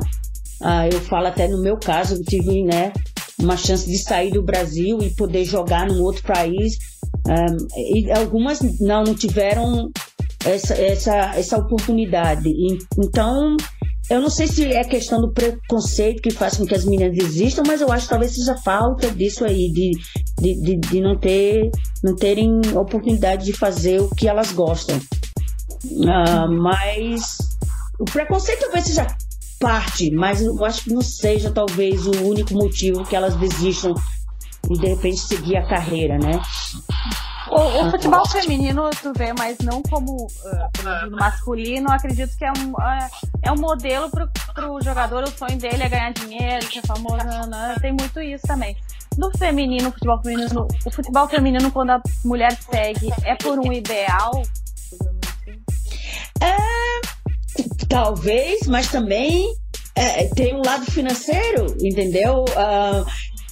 Uh, 0.62 0.88
eu 0.92 1.00
falo 1.00 1.26
até 1.26 1.48
no 1.48 1.60
meu 1.60 1.76
caso, 1.78 2.14
eu 2.14 2.22
tive 2.22 2.62
né, 2.64 2.92
uma 3.40 3.56
chance 3.56 3.88
de 3.88 3.98
sair 3.98 4.30
do 4.30 4.42
Brasil 4.42 4.98
e 5.02 5.10
poder 5.10 5.44
jogar 5.44 5.86
num 5.86 6.02
outro 6.02 6.22
país. 6.22 6.78
Um, 7.26 7.66
e 7.76 8.10
algumas 8.12 8.60
não, 8.80 9.04
não 9.04 9.14
tiveram 9.14 9.90
essa, 10.44 10.74
essa, 10.74 11.16
essa 11.36 11.58
oportunidade. 11.58 12.48
E, 12.48 12.78
então, 12.98 13.56
eu 14.08 14.20
não 14.20 14.30
sei 14.30 14.46
se 14.46 14.64
é 14.64 14.82
questão 14.84 15.20
do 15.20 15.32
preconceito 15.32 16.22
que 16.22 16.32
faz 16.32 16.56
com 16.56 16.66
que 16.66 16.74
as 16.74 16.84
meninas 16.84 17.16
desistam, 17.16 17.64
mas 17.66 17.80
eu 17.80 17.92
acho 17.92 18.04
que 18.04 18.10
talvez 18.10 18.34
seja 18.34 18.56
falta 18.56 19.10
disso 19.10 19.44
aí, 19.44 19.70
de, 19.70 19.92
de, 20.40 20.60
de, 20.60 20.76
de 20.76 21.00
não, 21.00 21.16
ter, 21.18 21.70
não 22.02 22.16
terem 22.16 22.60
oportunidade 22.74 23.44
de 23.44 23.52
fazer 23.52 24.00
o 24.00 24.10
que 24.10 24.28
elas 24.28 24.52
gostam. 24.52 24.98
Uh, 25.84 26.50
mas 26.60 27.38
o 27.98 28.04
preconceito 28.04 28.60
talvez 28.60 28.84
seja 28.84 29.06
parte, 29.60 30.10
mas 30.10 30.40
eu 30.40 30.64
acho 30.64 30.84
que 30.84 30.92
não 30.92 31.02
seja 31.02 31.50
talvez 31.50 32.06
o 32.06 32.24
único 32.24 32.54
motivo 32.54 33.04
que 33.04 33.14
elas 33.14 33.36
desistam 33.36 33.94
e 34.68 34.78
de 34.78 34.86
repente 34.88 35.18
seguir 35.18 35.56
a 35.56 35.66
carreira, 35.66 36.18
né? 36.18 36.40
O, 37.50 37.86
o, 37.86 37.90
futebol 37.90 38.26
feminino 38.28 38.88
tu 39.02 39.12
vê, 39.16 39.32
mas 39.36 39.58
não 39.58 39.82
como 39.82 40.26
uh, 40.26 41.10
masculino, 41.10 41.90
acredito 41.90 42.36
que 42.36 42.44
é 42.44 42.52
um, 42.52 42.70
uh, 42.70 43.10
é 43.42 43.50
um 43.50 43.56
modelo 43.56 44.08
pro, 44.08 44.28
pro 44.54 44.80
jogador, 44.80 45.24
o 45.24 45.30
sonho 45.30 45.58
dele 45.58 45.82
é 45.82 45.88
ganhar 45.88 46.12
dinheiro, 46.12 46.72
ser 46.72 46.82
famoso, 46.86 47.24
né? 47.48 47.76
tem 47.80 47.92
muito 47.92 48.20
isso 48.20 48.46
também. 48.46 48.76
No 49.18 49.36
feminino, 49.36 49.90
futebol 49.90 50.22
feminino, 50.22 50.68
o 50.86 50.90
futebol 50.90 51.28
feminino, 51.28 51.70
quando 51.72 51.90
a 51.90 52.02
mulher 52.24 52.56
segue, 52.56 53.10
é 53.24 53.34
por 53.34 53.58
um 53.58 53.72
ideal? 53.72 54.42
É, 56.40 56.69
talvez, 57.90 58.66
mas 58.66 58.88
também 58.88 59.46
é, 59.94 60.24
tem 60.28 60.54
um 60.54 60.62
lado 60.64 60.90
financeiro, 60.90 61.76
entendeu? 61.82 62.44
Uh, 62.48 63.04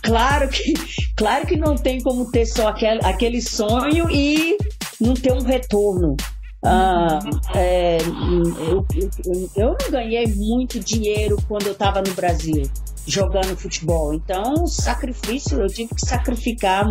Claro 0.02 0.48
que, 0.48 0.74
claro 1.16 1.46
que 1.46 1.56
não 1.56 1.74
tem 1.74 2.00
como 2.00 2.30
ter 2.30 2.46
só 2.46 2.68
aquele, 2.68 3.00
aquele 3.04 3.42
sonho 3.42 4.10
e 4.10 4.56
não 5.00 5.14
ter 5.14 5.32
um 5.32 5.42
retorno. 5.42 6.16
Ah, 6.64 7.20
é, 7.54 7.98
eu, 8.00 8.84
eu, 8.94 9.50
eu, 9.56 9.76
não 9.80 9.90
ganhei 9.90 10.26
muito 10.34 10.80
dinheiro 10.80 11.36
quando 11.46 11.66
eu 11.66 11.72
estava 11.72 12.02
no 12.02 12.12
Brasil 12.14 12.62
jogando 13.06 13.56
futebol. 13.56 14.12
Então, 14.12 14.66
sacrifício, 14.66 15.60
eu 15.60 15.68
tive 15.68 15.94
que 15.94 16.04
sacrificar. 16.04 16.84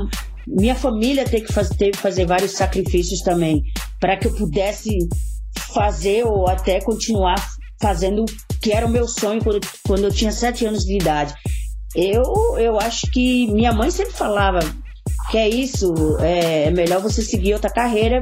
Minha 0.47 0.75
família 0.75 1.25
teve 1.25 1.47
que 1.47 1.53
fazer, 1.53 1.75
teve 1.75 1.91
que 1.91 1.97
fazer 1.97 2.25
vários 2.25 2.51
sacrifícios 2.51 3.21
também 3.21 3.61
para 3.99 4.15
que 4.15 4.27
eu 4.27 4.35
pudesse 4.35 4.89
fazer 5.57 6.25
ou 6.25 6.47
até 6.47 6.79
continuar 6.81 7.35
fazendo 7.81 8.25
que 8.61 8.71
era 8.71 8.85
o 8.85 8.89
meu 8.89 9.07
sonho 9.07 9.43
quando, 9.43 9.59
quando 9.85 10.03
eu 10.05 10.11
tinha 10.11 10.31
sete 10.31 10.65
anos 10.65 10.83
de 10.83 10.95
idade. 10.95 11.33
Eu, 11.95 12.57
eu 12.57 12.79
acho 12.79 13.09
que 13.11 13.47
minha 13.51 13.71
mãe 13.71 13.89
sempre 13.89 14.13
falava 14.13 14.59
que 15.31 15.37
é 15.37 15.47
isso, 15.47 15.93
é, 16.19 16.65
é 16.65 16.71
melhor 16.71 17.01
você 17.01 17.21
seguir 17.21 17.53
outra 17.53 17.69
carreira 17.69 18.21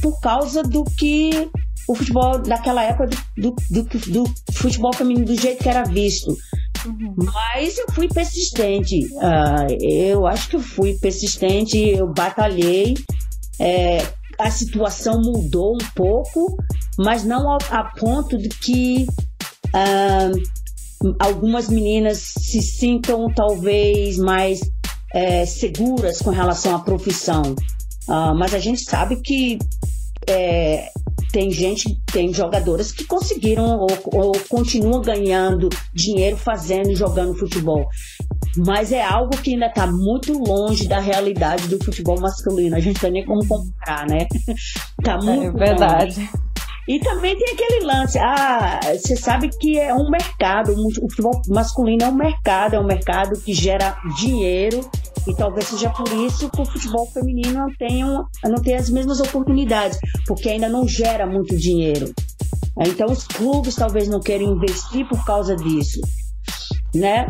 por 0.00 0.20
causa 0.20 0.62
do 0.62 0.84
que 0.84 1.48
o 1.88 1.94
futebol 1.94 2.38
daquela 2.38 2.82
época 2.82 3.10
do, 3.36 3.54
do, 3.70 3.82
do, 3.82 4.24
do 4.24 4.34
futebol 4.52 4.92
feminino 4.92 5.26
do 5.26 5.40
jeito 5.40 5.62
que 5.62 5.68
era 5.68 5.84
visto. 5.84 6.36
Uhum. 6.86 7.14
Mas 7.16 7.78
eu 7.78 7.86
fui 7.92 8.08
persistente. 8.08 9.06
Uh, 9.14 9.66
eu 9.80 10.26
acho 10.26 10.48
que 10.48 10.56
eu 10.56 10.60
fui 10.60 10.94
persistente, 10.94 11.78
eu 11.78 12.06
batalhei. 12.06 12.94
É, 13.58 13.98
a 14.38 14.50
situação 14.50 15.20
mudou 15.20 15.74
um 15.74 15.86
pouco, 15.94 16.56
mas 16.98 17.24
não 17.24 17.50
a, 17.50 17.58
a 17.70 17.84
ponto 17.96 18.36
de 18.36 18.48
que 18.48 19.06
algumas 21.18 21.68
meninas 21.68 22.18
se 22.38 22.62
sintam 22.62 23.26
talvez 23.34 24.16
mais 24.16 24.60
é, 25.12 25.44
seguras 25.46 26.20
com 26.20 26.30
relação 26.30 26.74
à 26.74 26.78
profissão. 26.80 27.42
Uh, 28.08 28.34
mas 28.36 28.52
a 28.54 28.58
gente 28.58 28.82
sabe 28.82 29.20
que 29.22 29.58
é, 30.26 30.88
tem 31.32 31.50
gente, 31.50 32.00
tem 32.12 32.32
jogadoras 32.32 32.92
que 32.92 33.04
conseguiram 33.04 33.78
ou, 33.78 33.88
ou, 34.12 34.32
continuam 34.48 35.00
ganhando 35.00 35.68
dinheiro 35.92 36.36
fazendo, 36.36 36.94
jogando 36.94 37.34
futebol. 37.34 37.86
Mas 38.56 38.92
é 38.92 39.04
algo 39.04 39.36
que 39.36 39.52
ainda 39.52 39.66
está 39.66 39.86
muito 39.86 40.32
longe 40.32 40.86
da 40.86 41.00
realidade 41.00 41.68
do 41.68 41.82
futebol 41.84 42.20
masculino. 42.20 42.76
A 42.76 42.80
gente 42.80 42.94
não 42.94 43.00
tem 43.00 43.12
nem 43.12 43.24
como 43.24 43.46
comparar, 43.46 44.06
né? 44.06 44.26
tá 45.02 45.18
muito 45.18 45.56
é 45.56 45.66
verdade. 45.66 46.20
Longe. 46.20 46.30
E 46.86 46.98
também 47.00 47.34
tem 47.36 47.54
aquele 47.54 47.86
lance, 47.86 48.18
ah, 48.18 48.78
você 48.92 49.16
sabe 49.16 49.48
que 49.48 49.78
é 49.78 49.94
um 49.94 50.10
mercado, 50.10 50.70
o 50.72 51.08
futebol 51.08 51.40
masculino 51.48 52.04
é 52.04 52.08
um 52.08 52.14
mercado, 52.14 52.76
é 52.76 52.80
um 52.80 52.84
mercado 52.84 53.40
que 53.40 53.54
gera 53.54 53.96
dinheiro 54.18 54.82
e 55.26 55.34
talvez 55.34 55.68
seja 55.68 55.88
por 55.88 56.06
isso 56.12 56.50
que 56.50 56.60
o 56.60 56.66
futebol 56.66 57.06
feminino 57.06 57.54
não 57.54 57.68
tenha, 57.78 58.06
não 58.44 58.62
tenha 58.62 58.78
as 58.78 58.90
mesmas 58.90 59.18
oportunidades, 59.18 59.98
porque 60.26 60.50
ainda 60.50 60.68
não 60.68 60.86
gera 60.86 61.26
muito 61.26 61.56
dinheiro. 61.56 62.12
Então 62.86 63.06
os 63.06 63.26
clubes 63.26 63.74
talvez 63.74 64.06
não 64.06 64.20
queiram 64.20 64.52
investir 64.52 65.08
por 65.08 65.24
causa 65.24 65.56
disso, 65.56 66.00
né? 66.94 67.26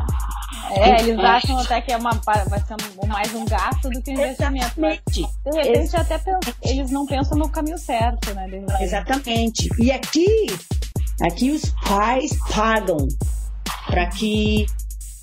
É, 0.73 1.00
eles 1.02 1.18
acham 1.18 1.59
até 1.59 1.80
que 1.80 1.92
é 1.92 1.97
uma, 1.97 2.12
vai 2.25 2.61
ser 2.61 2.76
mais 3.09 3.35
um 3.35 3.44
gasto 3.44 3.90
do 3.90 4.02
que 4.02 4.11
um 4.11 4.14
investimento. 4.14 4.80
Exatamente. 4.80 5.28
De 5.44 5.50
repente, 5.50 5.97
até 5.97 6.21
eles 6.62 6.90
não 6.90 7.06
pensam 7.06 7.38
no 7.38 7.49
caminho 7.49 7.78
certo, 7.78 8.35
né? 8.35 8.49
Exatamente. 8.80 9.68
E 9.78 9.92
aqui, 9.92 10.47
aqui 11.23 11.50
os 11.50 11.62
pais 11.87 12.30
pagam 12.54 13.09
para 13.87 14.06
que 14.06 14.66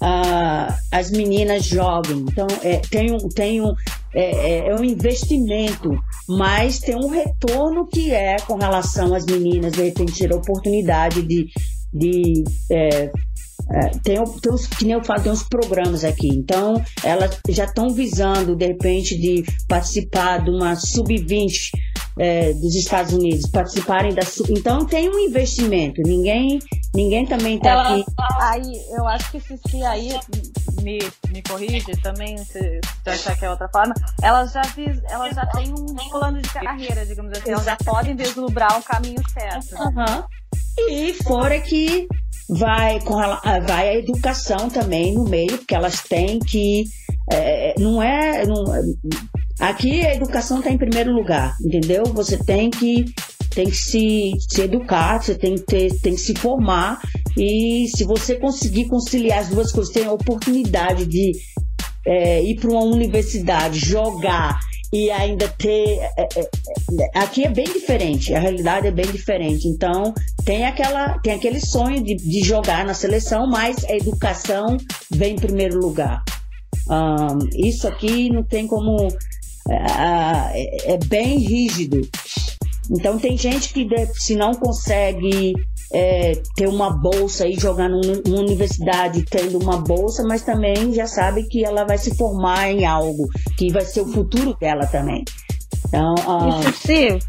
uh, 0.02 0.74
as 0.92 1.12
meninas 1.12 1.66
joguem. 1.66 2.26
Então, 2.30 2.48
é, 2.64 2.78
tem 2.78 3.12
um, 3.12 3.30
tem 3.30 3.62
um, 3.62 3.74
é, 4.14 4.24
é, 4.24 4.68
é, 4.70 4.76
um 4.76 4.84
investimento, 4.84 5.92
mas 6.28 6.80
tem 6.80 6.96
um 6.96 7.08
retorno 7.08 7.88
que 7.88 8.12
é 8.12 8.38
com 8.40 8.56
relação 8.56 9.14
às 9.14 9.26
meninas, 9.26 9.74
de 9.74 9.84
repente, 9.84 10.20
ter 10.20 10.34
a 10.34 10.36
oportunidade 10.36 11.22
de, 11.22 11.48
de 11.94 12.44
é, 12.70 13.12
tem, 14.04 14.24
tem 14.42 14.54
uns, 14.54 14.68
que 14.68 14.86
nem 14.86 14.94
eu 14.94 15.04
falo, 15.04 15.22
tem 15.22 15.32
uns 15.32 15.44
programas 15.44 16.04
aqui. 16.04 16.28
Então, 16.28 16.82
elas 17.04 17.40
já 17.50 17.66
estão 17.66 17.90
visando, 17.90 18.56
de 18.56 18.68
repente, 18.68 19.18
de 19.18 19.44
participar 19.68 20.44
de 20.44 20.50
uma 20.50 20.76
sub-20 20.76 21.72
é, 22.20 22.54
dos 22.54 22.76
Estados 22.76 23.14
Unidos, 23.14 23.50
participarem 23.50 24.14
da. 24.14 24.22
Então, 24.50 24.86
tem 24.86 25.10
um 25.10 25.20
investimento. 25.20 26.02
Ninguém, 26.04 26.60
ninguém 26.94 27.26
também 27.26 27.58
está 27.58 27.82
aqui. 27.82 28.06
Aí, 28.40 28.72
eu 28.92 29.08
acho 29.08 29.32
que 29.32 29.40
se, 29.40 29.58
se 29.70 29.84
aí 29.84 30.20
me, 30.82 31.00
me 31.32 31.42
corrige 31.42 31.96
também, 32.02 32.38
se, 32.38 32.60
se 33.04 33.10
achar 33.10 33.38
que 33.38 33.46
é 33.46 33.50
outra 33.50 33.70
forma, 33.70 33.94
elas 34.22 34.52
já, 34.52 34.62
elas 35.10 35.36
já 35.36 35.46
têm 35.48 35.72
um 35.72 36.10
plano 36.10 36.42
de 36.42 36.50
carreira, 36.50 37.06
digamos 37.06 37.32
assim. 37.32 37.52
Elas 37.52 37.66
já 37.66 37.78
podem 37.78 38.16
vislumbrar 38.16 38.78
o 38.80 38.84
caminho 38.84 39.22
certo. 39.34 39.76
Uhum. 39.76 40.24
E 40.90 41.14
fora 41.24 41.60
que 41.60 42.08
vai, 42.52 43.00
com 43.02 43.18
a, 43.18 43.60
vai 43.62 43.90
a 43.90 43.98
educação 43.98 44.70
também 44.70 45.14
no 45.14 45.24
meio, 45.24 45.58
porque 45.58 45.76
elas 45.76 46.02
têm 46.02 46.40
que. 46.40 46.84
É, 47.32 47.74
não 47.80 48.02
é. 48.02 48.46
Não, 48.46 48.64
aqui 49.60 50.06
a 50.06 50.16
educação 50.16 50.60
está 50.60 50.70
em 50.70 50.78
primeiro 50.78 51.14
lugar, 51.14 51.56
entendeu? 51.64 52.04
Você 52.14 52.38
tem 52.38 52.70
que 52.70 53.06
tem 53.54 53.70
que 53.70 53.76
se, 53.76 54.32
se 54.50 54.62
educar, 54.62 55.22
você 55.22 55.36
tem 55.36 55.56
que, 55.56 55.64
ter, 55.64 55.90
tem 56.02 56.16
que 56.16 56.22
se 56.22 56.34
formar 56.36 57.02
e 57.38 57.86
se 57.94 58.06
você 58.06 58.36
conseguir 58.36 58.88
conciliar 58.88 59.40
as 59.40 59.50
duas 59.50 59.74
coisas, 59.74 59.94
tem 59.94 60.06
a 60.06 60.12
oportunidade 60.14 61.06
de 61.06 61.34
é, 62.08 62.42
ir 62.42 62.56
para 62.56 62.72
uma 62.72 62.84
universidade, 62.84 63.78
jogar 63.78 64.58
e 64.92 65.10
ainda 65.10 65.48
ter. 65.48 66.00
É, 66.18 66.28
é, 66.36 66.42
é, 66.42 67.20
aqui 67.20 67.46
é 67.46 67.50
bem 67.50 67.66
diferente, 67.66 68.34
a 68.34 68.40
realidade 68.40 68.88
é 68.88 68.92
bem 68.92 69.06
diferente. 69.06 69.68
Então, 69.68 70.14
tem, 70.44 70.66
aquela, 70.66 71.18
tem 71.20 71.34
aquele 71.34 71.60
sonho 71.60 72.04
de, 72.04 72.16
de 72.16 72.44
jogar 72.44 72.86
na 72.86 72.94
seleção, 72.94 73.48
mas 73.48 73.84
a 73.86 73.96
educação 73.96 74.78
vem 75.10 75.34
em 75.34 75.40
primeiro 75.40 75.80
lugar. 75.80 76.24
Um, 76.90 77.68
isso 77.68 77.88
aqui 77.88 78.30
não 78.30 78.44
tem 78.44 78.68
como. 78.68 79.08
É, 79.70 80.94
é, 80.94 80.98
bem 81.06 81.38
rígido. 81.38 82.02
Então, 82.90 83.18
tem 83.18 83.38
gente 83.38 83.72
que, 83.72 83.88
se 84.16 84.36
não 84.36 84.54
consegue 84.54 85.54
é, 85.94 86.34
ter 86.56 86.68
uma 86.68 86.90
bolsa 86.90 87.48
e 87.48 87.54
jogar 87.54 87.90
numa 87.90 88.40
universidade 88.40 89.24
tendo 89.26 89.60
uma 89.60 89.78
bolsa, 89.78 90.24
mas 90.24 90.44
também 90.44 90.94
já 90.94 91.08
sabe 91.08 91.44
que 91.44 91.64
ela 91.64 91.86
vai 91.86 91.98
se 91.98 92.16
formar 92.16 92.70
em 92.70 92.86
algo 92.86 93.28
que 93.58 93.72
vai 93.72 93.84
ser 93.84 94.02
o 94.02 94.08
futuro 94.08 94.56
dela 94.60 94.86
também. 94.88 95.24
Então, 95.88 96.16
uh... 96.16 96.60
Isso 96.62 96.88
sim. 96.88 97.20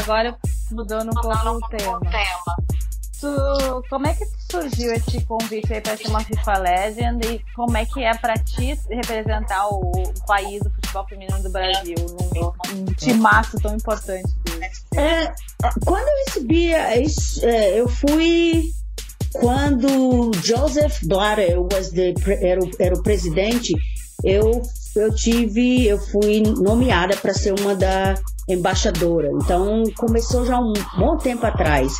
Agora 0.00 0.36
mudando 0.70 1.10
um 1.10 1.20
pouco 1.20 1.66
o 1.66 1.70
tema. 1.70 2.79
Tu, 3.20 3.84
como 3.90 4.06
é 4.06 4.14
que 4.14 4.24
surgiu 4.50 4.92
esse 4.94 5.20
convite 5.26 5.72
aí 5.72 5.80
para 5.80 5.96
ser 5.96 6.08
uma 6.08 6.20
FIFA 6.20 6.58
Legend 6.58 7.26
e 7.26 7.44
como 7.54 7.76
é 7.76 7.84
que 7.84 8.02
é 8.02 8.14
para 8.16 8.34
ti 8.34 8.78
representar 8.88 9.68
o, 9.68 9.90
o, 9.90 10.26
país 10.26 10.62
do 10.62 10.70
futebol 10.70 11.06
feminino 11.06 11.42
do 11.42 11.50
Brasil 11.50 11.96
num, 12.34 12.84
timaço 12.94 13.58
tão 13.58 13.76
importante? 13.76 14.32
É, 14.96 15.32
quando 15.84 16.08
eu 16.08 16.24
recebi 16.26 16.72
isso, 17.04 17.44
é, 17.44 17.78
eu 17.78 17.88
fui 17.88 18.70
quando 19.34 20.32
Joseph 20.42 21.02
Blatter 21.04 21.60
was 21.60 21.90
the, 21.90 22.14
era, 22.40 22.60
o, 22.60 22.70
era 22.78 22.94
o 22.94 23.02
presidente, 23.02 23.74
eu 24.24 24.62
eu 24.96 25.14
tive, 25.14 25.86
eu 25.86 25.98
fui 25.98 26.42
nomeada 26.42 27.16
para 27.16 27.32
ser 27.32 27.54
uma 27.60 27.74
da 27.74 28.14
embaixadora. 28.48 29.28
Então 29.42 29.84
começou 29.96 30.44
já 30.44 30.58
um 30.58 30.72
bom 30.98 31.16
tempo 31.16 31.46
atrás. 31.46 31.92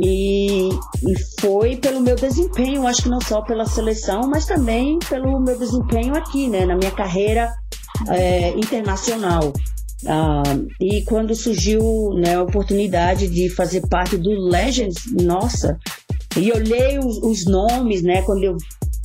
E, 0.00 0.68
e 0.70 1.40
foi 1.40 1.76
pelo 1.76 2.00
meu 2.00 2.16
desempenho, 2.16 2.86
acho 2.86 3.02
que 3.02 3.08
não 3.10 3.20
só 3.20 3.42
pela 3.42 3.66
seleção, 3.66 4.22
mas 4.26 4.46
também 4.46 4.98
pelo 5.08 5.38
meu 5.38 5.58
desempenho 5.58 6.14
aqui, 6.14 6.48
né, 6.48 6.64
na 6.64 6.76
minha 6.76 6.90
carreira 6.90 7.52
é, 8.08 8.50
internacional. 8.50 9.52
Ah, 10.06 10.42
e 10.80 11.02
quando 11.02 11.34
surgiu 11.34 12.10
né, 12.14 12.34
a 12.34 12.42
oportunidade 12.42 13.28
de 13.28 13.48
fazer 13.50 13.86
parte 13.88 14.16
do 14.16 14.30
Legends, 14.30 14.96
nossa, 15.12 15.78
e 16.36 16.50
olhei 16.50 16.98
os, 16.98 17.18
os 17.18 17.44
nomes, 17.44 18.02
né, 18.02 18.22
quando 18.22 18.44
eu, 18.44 18.56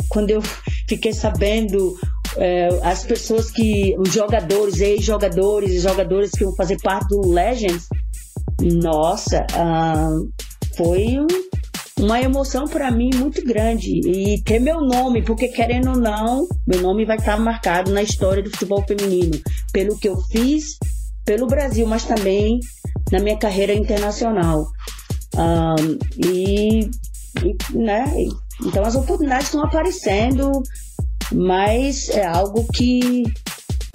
quando 0.10 0.32
eu 0.32 0.42
fiquei 0.88 1.14
sabendo 1.14 1.96
é, 2.38 2.70
as 2.82 3.04
pessoas 3.04 3.52
que, 3.52 3.96
os 4.00 4.12
jogadores, 4.14 4.80
ex-jogadores 4.80 5.72
e 5.72 5.80
jogadores 5.80 6.32
que 6.32 6.46
vão 6.46 6.56
fazer 6.56 6.78
parte 6.82 7.10
do 7.10 7.30
Legends, 7.30 7.88
nossa, 8.62 9.46
ah, 9.54 10.10
foi 10.78 11.18
uma 12.00 12.22
emoção 12.22 12.66
para 12.66 12.92
mim 12.92 13.10
muito 13.16 13.44
grande 13.44 14.00
e 14.08 14.42
ter 14.44 14.60
meu 14.60 14.80
nome, 14.82 15.24
porque 15.24 15.48
querendo 15.48 15.90
ou 15.90 15.98
não, 15.98 16.48
meu 16.66 16.82
nome 16.82 17.06
vai 17.06 17.18
estar 17.18 17.38
marcado 17.40 17.92
na 17.92 18.04
história 18.04 18.44
do 18.44 18.52
futebol 18.52 18.86
feminino, 18.88 19.40
pelo 19.74 19.98
que 19.98 20.08
eu 20.08 20.16
fiz 20.32 20.78
pelo 21.26 21.48
Brasil, 21.48 21.88
mas 21.88 22.06
também 22.06 22.60
na 23.12 23.20
minha 23.20 23.38
carreira 23.38 23.74
internacional. 23.74 24.68
Um, 25.36 25.98
e, 26.24 26.82
e, 26.82 27.78
né, 27.78 28.06
então 28.64 28.84
as 28.84 28.96
oportunidades 28.96 29.48
estão 29.48 29.64
aparecendo, 29.64 30.52
mas 31.34 32.10
é 32.10 32.26
algo 32.26 32.66
que 32.72 33.24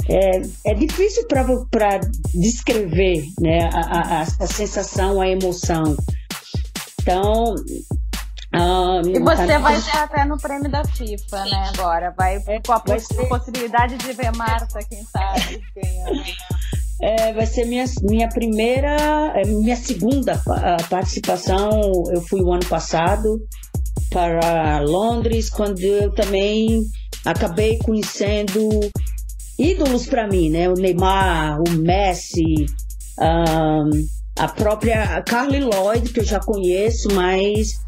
é, 0.09 0.43
é 0.67 0.75
difícil 0.75 1.27
para 1.29 2.01
descrever 2.35 3.25
né, 3.41 3.71
a, 3.73 4.21
a, 4.21 4.23
a 4.23 4.47
sensação, 4.47 5.21
a 5.21 5.29
emoção. 5.29 5.97
Então. 7.03 7.55
e 9.07 9.19
você 9.19 9.59
vai 9.59 9.77
estar 9.77 10.05
até 10.05 10.25
no 10.25 10.39
prêmio 10.39 10.71
da 10.71 10.85
FIFA, 10.85 11.45
né? 11.45 11.71
Agora. 11.75 12.15
Vai 12.17 12.41
com 12.65 12.73
a 12.73 12.81
poss 12.81 13.05
ser... 13.07 13.29
possibilidade 13.29 13.97
de 13.97 14.13
ver 14.13 14.33
Marta, 14.37 14.79
quem 14.89 15.03
sabe, 15.05 15.63
É, 17.01 17.33
vai 17.33 17.47
ser 17.47 17.65
minha, 17.65 17.85
minha 18.03 18.29
primeira, 18.29 18.97
é, 19.35 19.45
minha 19.45 19.75
segunda 19.75 20.41
participação. 20.89 21.71
Eu 22.13 22.21
fui 22.21 22.41
o 22.41 22.53
ano 22.53 22.65
passado 22.67 23.41
para 24.09 24.81
Londres, 24.81 25.51
quando 25.51 25.81
eu 25.81 26.13
também 26.15 26.85
acabei 27.25 27.79
conhecendo 27.79 28.69
ídolos 29.59 30.07
para 30.07 30.29
mim, 30.29 30.51
né? 30.51 30.69
O 30.69 30.75
Neymar, 30.75 31.61
o 31.61 31.71
Messi, 31.73 32.67
um, 33.19 33.91
a 34.39 34.49
própria 34.49 35.23
Carly 35.23 35.61
Lloyd, 35.61 36.13
que 36.13 36.21
eu 36.21 36.25
já 36.25 36.41
conheço, 36.41 37.09
mas, 37.13 37.81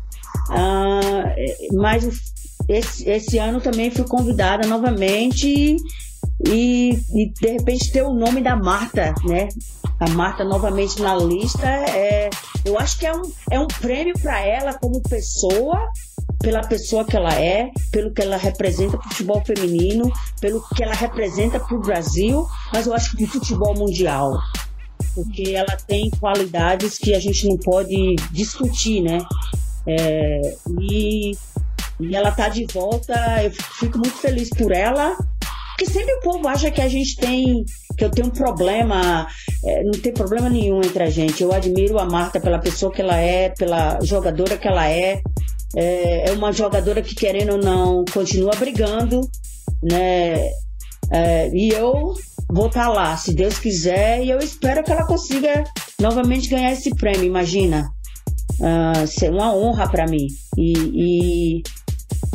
uh, 0.50 1.76
mas 1.76 2.06
esse, 2.68 3.08
esse 3.08 3.38
ano 3.38 3.60
também 3.60 3.90
fui 3.90 4.04
convidada 4.04 4.66
novamente 4.66 5.76
e, 6.46 6.90
e, 7.14 7.32
de 7.32 7.48
repente 7.48 7.92
ter 7.92 8.02
o 8.02 8.12
nome 8.12 8.42
da 8.42 8.56
Marta, 8.56 9.14
né? 9.24 9.48
A 10.00 10.08
Marta 10.10 10.44
novamente 10.44 11.00
na 11.00 11.14
lista, 11.14 11.66
é, 11.66 12.28
eu 12.64 12.78
acho 12.78 12.98
que 12.98 13.06
é 13.06 13.14
um, 13.14 13.22
é 13.50 13.60
um 13.60 13.66
prêmio 13.66 14.14
para 14.20 14.40
ela 14.40 14.74
como 14.74 15.00
pessoa, 15.02 15.78
pela 16.40 16.62
pessoa 16.62 17.04
que 17.04 17.16
ela 17.16 17.32
é, 17.34 17.70
pelo 17.92 18.12
que 18.12 18.20
ela 18.20 18.36
representa 18.36 18.98
para 18.98 19.06
o 19.06 19.10
futebol 19.10 19.42
feminino, 19.44 20.10
pelo 20.40 20.62
que 20.74 20.82
ela 20.82 20.94
representa 20.94 21.60
para 21.60 21.76
o 21.76 21.80
Brasil, 21.80 22.46
mas 22.72 22.86
eu 22.86 22.94
acho 22.94 23.10
que 23.12 23.18
para 23.18 23.24
o 23.24 23.40
futebol 23.40 23.74
mundial 23.76 24.32
porque 25.14 25.52
ela 25.54 25.76
tem 25.86 26.10
qualidades 26.10 26.98
que 26.98 27.14
a 27.14 27.20
gente 27.20 27.46
não 27.48 27.56
pode 27.56 28.16
discutir, 28.32 29.00
né? 29.00 29.18
É, 29.86 30.56
e, 30.80 31.32
e 32.00 32.16
ela 32.16 32.32
tá 32.32 32.48
de 32.48 32.66
volta, 32.72 33.14
eu 33.42 33.50
fico 33.50 33.98
muito 33.98 34.16
feliz 34.16 34.50
por 34.50 34.72
ela, 34.72 35.16
porque 35.76 35.86
sempre 35.86 36.14
o 36.14 36.20
povo 36.20 36.46
acha 36.46 36.70
que 36.70 36.80
a 36.80 36.88
gente 36.88 37.16
tem, 37.16 37.64
que 37.98 38.04
eu 38.04 38.10
tenho 38.10 38.28
um 38.28 38.30
problema, 38.30 39.26
é, 39.64 39.82
não 39.82 39.92
tem 39.92 40.12
problema 40.12 40.48
nenhum 40.48 40.78
entre 40.78 41.02
a 41.02 41.10
gente. 41.10 41.42
Eu 41.42 41.52
admiro 41.52 41.98
a 41.98 42.04
Marta 42.04 42.40
pela 42.40 42.60
pessoa 42.60 42.92
que 42.92 43.02
ela 43.02 43.16
é, 43.16 43.50
pela 43.50 43.98
jogadora 44.02 44.56
que 44.56 44.68
ela 44.68 44.88
é. 44.88 45.20
É, 45.76 46.30
é 46.30 46.32
uma 46.32 46.52
jogadora 46.52 47.02
que, 47.02 47.16
querendo 47.16 47.54
ou 47.54 47.58
não, 47.58 48.04
continua 48.12 48.52
brigando, 48.52 49.20
né? 49.82 50.48
É, 51.10 51.50
e 51.52 51.70
eu 51.70 52.14
vou 52.50 52.66
estar 52.66 52.86
tá 52.86 52.88
lá, 52.88 53.16
se 53.16 53.34
Deus 53.34 53.58
quiser, 53.58 54.24
e 54.24 54.30
eu 54.30 54.38
espero 54.38 54.82
que 54.82 54.92
ela 54.92 55.06
consiga 55.06 55.64
novamente 56.00 56.48
ganhar 56.48 56.72
esse 56.72 56.90
prêmio, 56.94 57.24
imagina. 57.24 57.88
Uh, 58.60 59.06
ser 59.06 59.30
uma 59.30 59.54
honra 59.54 59.90
para 59.90 60.06
mim. 60.06 60.26
E, 60.56 60.72
e, 61.58 61.62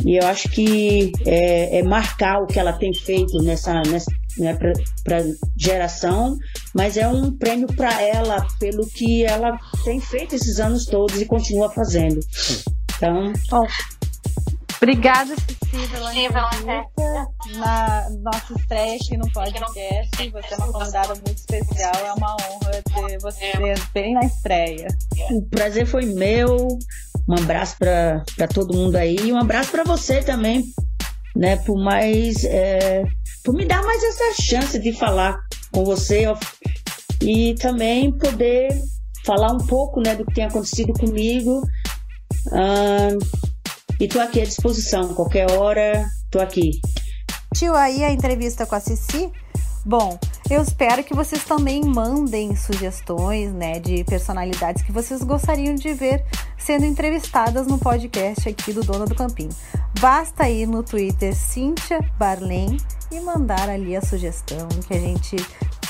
E 0.04 0.16
eu 0.16 0.26
acho 0.26 0.48
que 0.48 1.12
é, 1.26 1.78
é 1.78 1.82
marcar 1.82 2.42
o 2.42 2.46
que 2.46 2.58
ela 2.58 2.72
tem 2.72 2.92
feito 2.94 3.42
nessa, 3.42 3.80
nessa 3.82 4.10
né, 4.38 4.56
para 5.04 5.24
geração, 5.56 6.36
mas 6.74 6.96
é 6.96 7.06
um 7.06 7.36
prêmio 7.36 7.66
para 7.68 8.00
ela 8.02 8.46
pelo 8.58 8.86
que 8.86 9.24
ela 9.24 9.58
tem 9.84 10.00
feito 10.00 10.34
esses 10.34 10.58
anos 10.58 10.86
todos 10.86 11.20
e 11.20 11.26
continua 11.26 11.70
fazendo. 11.70 12.20
Então, 12.96 13.32
Bom, 13.50 13.66
Obrigada, 14.82 15.36
Cici, 15.36 15.88
pela 15.92 16.14
entrevista 16.14 17.28
na 17.56 18.08
nossa 18.22 18.54
estreia 18.58 18.96
aqui 18.96 19.14
no 19.14 19.30
podcast. 19.30 20.30
Você 20.30 20.54
é 20.54 20.56
uma 20.56 20.72
convidada 20.72 21.14
muito 21.16 21.36
especial. 21.36 21.92
É 21.96 22.12
uma 22.14 22.32
honra 22.32 22.82
ter 23.08 23.18
você 23.18 23.52
bem 23.92 24.14
na 24.14 24.24
estreia. 24.24 24.88
O 25.32 25.42
prazer 25.50 25.84
foi 25.84 26.06
meu. 26.06 26.66
Um 27.28 27.34
abraço 27.34 27.76
para 27.78 28.48
todo 28.54 28.74
mundo 28.74 28.96
aí 28.96 29.16
e 29.16 29.30
um 29.30 29.38
abraço 29.38 29.70
para 29.70 29.84
você 29.84 30.22
também, 30.22 30.64
né? 31.36 31.56
Por 31.58 31.76
mais, 31.76 32.42
é, 32.44 33.04
por 33.44 33.54
me 33.54 33.66
dar 33.66 33.82
mais 33.82 34.02
essa 34.02 34.42
chance 34.42 34.78
de 34.78 34.94
falar 34.94 35.38
com 35.70 35.84
você 35.84 36.24
e 37.20 37.54
também 37.56 38.16
poder 38.16 38.80
falar 39.26 39.52
um 39.52 39.66
pouco, 39.66 40.00
né, 40.00 40.16
do 40.16 40.24
que 40.24 40.32
tem 40.32 40.44
acontecido 40.44 40.94
comigo. 40.94 41.60
Ah, 42.50 43.10
e 44.00 44.08
tô 44.08 44.18
aqui 44.18 44.40
à 44.40 44.44
disposição, 44.44 45.12
qualquer 45.12 45.50
hora, 45.50 46.10
tô 46.30 46.40
aqui. 46.40 46.80
Tio, 47.54 47.74
aí 47.74 48.02
a 48.02 48.10
entrevista 48.10 48.64
com 48.64 48.74
a 48.74 48.80
Cici? 48.80 49.30
Bom, 49.84 50.18
eu 50.48 50.62
espero 50.62 51.04
que 51.04 51.14
vocês 51.14 51.44
também 51.44 51.84
mandem 51.84 52.56
sugestões, 52.56 53.52
né, 53.52 53.78
de 53.78 54.02
personalidades 54.04 54.82
que 54.82 54.90
vocês 54.90 55.22
gostariam 55.22 55.74
de 55.74 55.92
ver 55.92 56.24
sendo 56.56 56.86
entrevistadas 56.86 57.66
no 57.66 57.78
podcast 57.78 58.48
aqui 58.48 58.72
do 58.72 58.82
Dona 58.82 59.04
do 59.04 59.14
Campinho. 59.14 59.50
Basta 60.00 60.48
ir 60.48 60.66
no 60.66 60.82
Twitter 60.82 61.34
Cíntia 61.34 62.00
Barlen 62.18 62.78
e 63.12 63.20
mandar 63.20 63.68
ali 63.68 63.94
a 63.94 64.00
sugestão 64.00 64.66
que 64.88 64.94
a 64.94 65.00
gente 65.00 65.36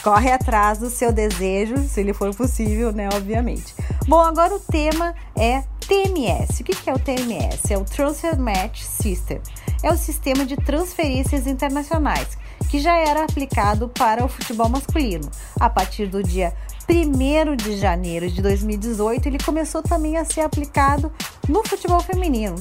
corre 0.03 0.33
atrás 0.33 0.79
do 0.79 0.91
seu 0.91 1.13
desejo, 1.13 1.77
se 1.87 2.01
ele 2.01 2.13
for 2.13 2.35
possível, 2.35 2.91
né, 2.91 3.09
obviamente. 3.15 3.73
Bom, 4.09 4.19
agora 4.19 4.55
o 4.55 4.61
tema 4.61 5.15
é 5.39 5.63
TMS. 5.81 6.61
O 6.61 6.65
que 6.65 6.89
é 6.89 6.95
o 6.95 6.99
TMS? 6.99 7.73
É 7.73 7.79
o 7.79 7.85
Transfer 7.85 8.39
Match 8.39 8.83
System. 8.83 9.41
É 9.83 9.91
o 9.91 9.97
sistema 9.97 10.45
de 10.45 10.57
transferências 10.57 11.47
internacionais 11.47 12.39
que 12.69 12.79
já 12.79 12.97
era 12.97 13.25
aplicado 13.25 13.89
para 13.89 14.25
o 14.25 14.29
futebol 14.29 14.69
masculino. 14.69 15.29
A 15.59 15.69
partir 15.69 16.07
do 16.07 16.23
dia 16.23 16.53
1 16.89 17.57
de 17.57 17.77
janeiro 17.77 18.31
de 18.31 18.41
2018, 18.41 19.27
ele 19.27 19.39
começou 19.39 19.83
também 19.83 20.17
a 20.17 20.25
ser 20.25 20.43
aplicado 20.43 21.13
no 21.49 21.67
futebol 21.67 22.01
feminino. 22.01 22.55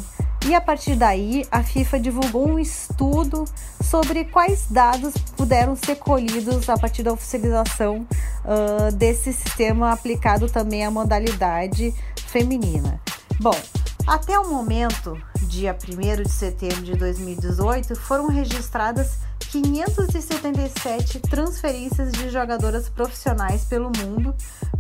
E 0.48 0.56
a 0.56 0.62
partir 0.62 0.96
daí, 0.96 1.46
a 1.52 1.62
FIFA 1.62 2.00
divulgou 2.00 2.48
um 2.48 2.58
estudo 2.58 3.44
sobre 3.84 4.24
quais 4.26 4.68
dados 4.70 5.14
puderam 5.36 5.76
ser 5.76 5.96
colhidos 5.98 6.70
a 6.70 6.78
partir 6.78 7.04
da 7.04 7.12
oficialização 7.12 8.08
uh, 8.46 8.92
desse 8.96 9.34
sistema 9.34 9.92
aplicado 9.92 10.50
também 10.50 10.86
à 10.86 10.90
modalidade 10.90 11.94
feminina. 12.30 13.02
Bom, 13.40 13.60
até 14.06 14.40
o 14.40 14.50
momento, 14.50 15.18
dia 15.48 15.76
1 15.76 16.24
de 16.24 16.30
setembro 16.30 16.84
de 16.84 16.96
2018, 16.96 17.96
foram 17.96 18.28
registradas 18.28 19.18
577 19.52 21.20
transferências 21.22 22.12
de 22.12 22.30
jogadoras 22.30 22.88
profissionais 22.88 23.66
pelo 23.66 23.92
mundo, 23.98 24.36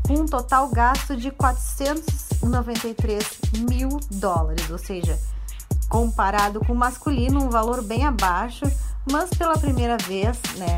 com 0.05 0.13
um 0.13 0.25
total 0.25 0.69
gasto 0.69 1.15
de 1.15 1.31
493 1.31 3.25
mil 3.67 3.89
dólares, 4.11 4.69
ou 4.69 4.77
seja, 4.77 5.19
comparado 5.89 6.59
com 6.59 6.73
o 6.73 6.77
masculino, 6.77 7.43
um 7.43 7.49
valor 7.49 7.83
bem 7.83 8.05
abaixo, 8.05 8.65
mas 9.11 9.31
pela 9.31 9.57
primeira 9.57 9.97
vez, 9.97 10.37
né, 10.57 10.77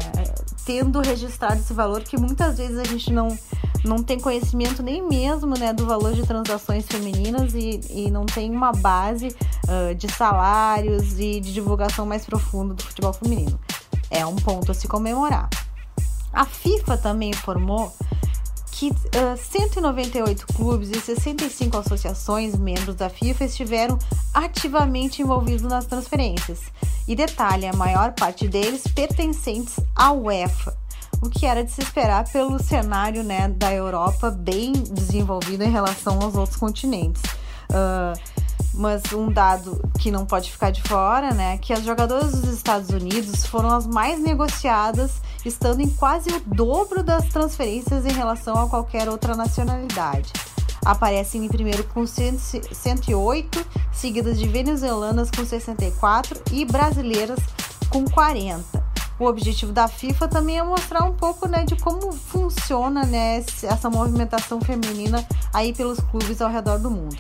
tendo 0.66 1.02
registrado 1.02 1.60
esse 1.60 1.74
valor 1.74 2.02
que 2.02 2.18
muitas 2.18 2.58
vezes 2.58 2.78
a 2.78 2.86
gente 2.86 3.12
não 3.12 3.38
não 3.84 4.04
tem 4.04 4.20
conhecimento 4.20 4.84
nem 4.84 5.02
mesmo 5.02 5.58
né, 5.58 5.74
do 5.74 5.86
valor 5.86 6.14
de 6.14 6.26
transações 6.26 6.86
femininas 6.86 7.54
e, 7.54 7.80
e 7.90 8.12
não 8.12 8.26
tem 8.26 8.52
uma 8.52 8.72
base 8.72 9.28
uh, 9.28 9.96
de 9.96 10.12
salários 10.12 11.20
e 11.20 11.40
de 11.40 11.54
divulgação 11.54 12.06
mais 12.06 12.26
profunda 12.26 12.74
do 12.74 12.84
futebol 12.84 13.14
feminino. 13.14 13.60
É 14.10 14.26
um 14.26 14.36
ponto 14.36 14.72
a 14.72 14.76
se 14.76 14.88
comemorar. 14.88 15.50
A 16.32 16.46
FIFA 16.46 16.98
também 16.98 17.32
informou 17.32 17.94
que 18.72 18.90
uh, 18.90 19.38
198 19.38 20.48
clubes 20.56 20.90
e 20.90 21.00
65 21.00 21.78
associações 21.78 22.56
membros 22.56 22.96
da 22.96 23.10
FIFA 23.10 23.46
estiveram 23.46 24.00
ativamente 24.34 25.22
envolvidos 25.22 25.62
nas 25.62 25.86
transferências. 25.86 26.62
E 27.08 27.16
detalhe, 27.16 27.68
a 27.68 27.74
maior 27.74 28.14
parte 28.14 28.48
deles 28.48 28.84
pertencentes 28.88 29.76
à 29.96 30.12
UEFA, 30.12 30.76
o 31.22 31.30
que 31.30 31.46
era 31.46 31.64
de 31.64 31.72
se 31.72 31.82
esperar 31.82 32.28
pelo 32.32 32.62
cenário 32.62 33.24
né, 33.24 33.48
da 33.48 33.72
Europa 33.72 34.32
bem 34.32 34.74
desenvolvido 34.74 35.64
em 35.64 35.70
relação 35.70 36.20
aos 36.20 36.36
outros 36.36 36.58
continentes. 36.58 37.22
Uh, 37.70 38.20
mas 38.74 39.04
um 39.14 39.32
dado 39.32 39.80
que 40.00 40.10
não 40.10 40.26
pode 40.26 40.52
ficar 40.52 40.72
de 40.72 40.82
fora, 40.82 41.34
né, 41.34 41.58
que 41.58 41.74
as 41.74 41.84
jogadoras 41.84 42.32
dos 42.32 42.52
Estados 42.52 42.90
Unidos 42.90 43.46
foram 43.46 43.70
as 43.70 43.86
mais 43.86 44.20
negociadas, 44.20 45.22
estando 45.46 45.82
em 45.82 45.90
quase 45.90 46.30
o 46.30 46.40
dobro 46.40 47.04
das 47.04 47.26
transferências 47.26 48.06
em 48.06 48.12
relação 48.12 48.58
a 48.58 48.68
qualquer 48.68 49.08
outra 49.08 49.36
nacionalidade. 49.36 50.32
Aparecem 50.84 51.46
em 51.46 51.48
primeiro 51.48 51.84
com 51.84 52.08
108, 52.08 53.66
seguidas 53.92 54.40
de 54.40 54.48
venezuelanas 54.48 55.30
com 55.30 55.46
64 55.46 56.42
e 56.52 56.66
brasileiras 56.66 57.40
com 57.92 58.04
40 58.06 58.81
o 59.22 59.28
objetivo 59.28 59.72
da 59.72 59.88
FIFA 59.88 60.28
também 60.28 60.58
é 60.58 60.64
mostrar 60.64 61.04
um 61.04 61.14
pouco 61.14 61.48
né, 61.48 61.64
de 61.64 61.76
como 61.76 62.12
funciona 62.12 63.06
né, 63.06 63.44
essa 63.64 63.90
movimentação 63.90 64.60
feminina 64.60 65.26
aí 65.54 65.74
pelos 65.74 66.00
clubes 66.00 66.42
ao 66.42 66.50
redor 66.50 66.80
do 66.80 66.90
mundo. 66.90 67.18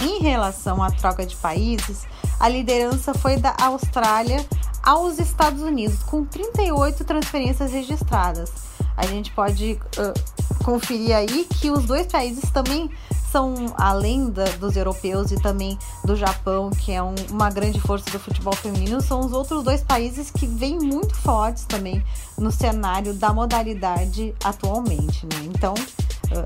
Em 0.00 0.20
relação 0.20 0.80
à 0.80 0.90
troca 0.92 1.26
de 1.26 1.34
países, 1.34 2.06
a 2.38 2.48
liderança 2.48 3.12
foi 3.12 3.36
da 3.36 3.52
Austrália 3.60 4.46
aos 4.80 5.18
Estados 5.18 5.60
Unidos, 5.60 6.04
com 6.04 6.24
38 6.24 7.04
transferências 7.04 7.72
registradas. 7.72 8.77
A 8.98 9.06
gente 9.06 9.30
pode 9.30 9.78
uh, 9.96 10.64
conferir 10.64 11.14
aí 11.14 11.44
que 11.44 11.70
os 11.70 11.84
dois 11.84 12.08
países 12.08 12.50
também 12.50 12.90
são, 13.30 13.54
além 13.76 14.28
da, 14.28 14.44
dos 14.56 14.76
europeus 14.76 15.30
e 15.30 15.40
também 15.40 15.78
do 16.04 16.16
Japão, 16.16 16.70
que 16.70 16.90
é 16.90 17.00
um, 17.00 17.14
uma 17.30 17.48
grande 17.48 17.80
força 17.80 18.10
do 18.10 18.18
futebol 18.18 18.54
feminino, 18.54 19.00
são 19.00 19.20
os 19.20 19.32
outros 19.32 19.62
dois 19.62 19.82
países 19.82 20.32
que 20.32 20.46
vêm 20.46 20.78
muito 20.78 21.14
fortes 21.14 21.64
também 21.64 22.02
no 22.36 22.50
cenário 22.50 23.14
da 23.14 23.32
modalidade 23.32 24.34
atualmente, 24.42 25.26
né? 25.26 25.48
Então, 25.54 25.74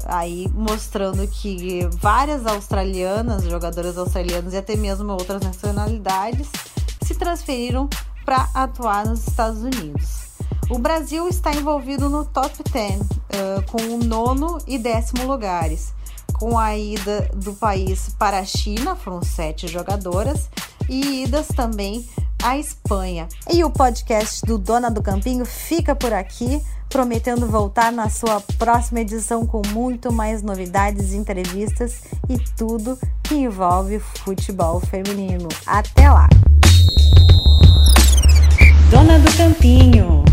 aí 0.06 0.46
mostrando 0.54 1.26
que 1.28 1.88
várias 2.00 2.46
australianas, 2.46 3.44
jogadoras 3.44 3.96
australianas 3.96 4.52
e 4.52 4.58
até 4.58 4.76
mesmo 4.76 5.10
outras 5.12 5.40
nacionalidades 5.40 6.48
se 7.02 7.14
transferiram 7.14 7.88
para 8.24 8.48
atuar 8.54 9.06
nos 9.06 9.26
Estados 9.26 9.62
Unidos. 9.62 10.21
O 10.72 10.78
Brasil 10.78 11.28
está 11.28 11.52
envolvido 11.52 12.08
no 12.08 12.24
top 12.24 12.62
10, 12.72 13.00
uh, 13.00 13.06
com 13.70 13.82
o 13.82 13.98
nono 13.98 14.56
e 14.66 14.78
décimo 14.78 15.26
lugares 15.26 15.92
com 16.32 16.58
a 16.58 16.74
ida 16.74 17.30
do 17.34 17.52
país 17.52 18.08
para 18.18 18.38
a 18.38 18.44
China, 18.44 18.96
foram 18.96 19.22
sete 19.22 19.68
jogadoras, 19.68 20.48
e 20.88 21.24
idas 21.24 21.48
também 21.48 22.08
à 22.42 22.56
Espanha. 22.56 23.28
E 23.52 23.62
o 23.62 23.70
podcast 23.70 24.40
do 24.46 24.56
Dona 24.56 24.90
do 24.90 25.02
Campinho 25.02 25.44
fica 25.44 25.94
por 25.94 26.12
aqui, 26.14 26.60
prometendo 26.88 27.46
voltar 27.46 27.92
na 27.92 28.08
sua 28.08 28.40
próxima 28.58 29.00
edição 29.00 29.46
com 29.46 29.60
muito 29.68 30.10
mais 30.10 30.42
novidades, 30.42 31.12
entrevistas 31.12 32.00
e 32.30 32.38
tudo 32.56 32.98
que 33.22 33.34
envolve 33.34 33.98
futebol 33.98 34.80
feminino. 34.80 35.48
Até 35.66 36.10
lá! 36.10 36.30
Dona 38.90 39.18
do 39.18 39.36
Campinho 39.36 40.24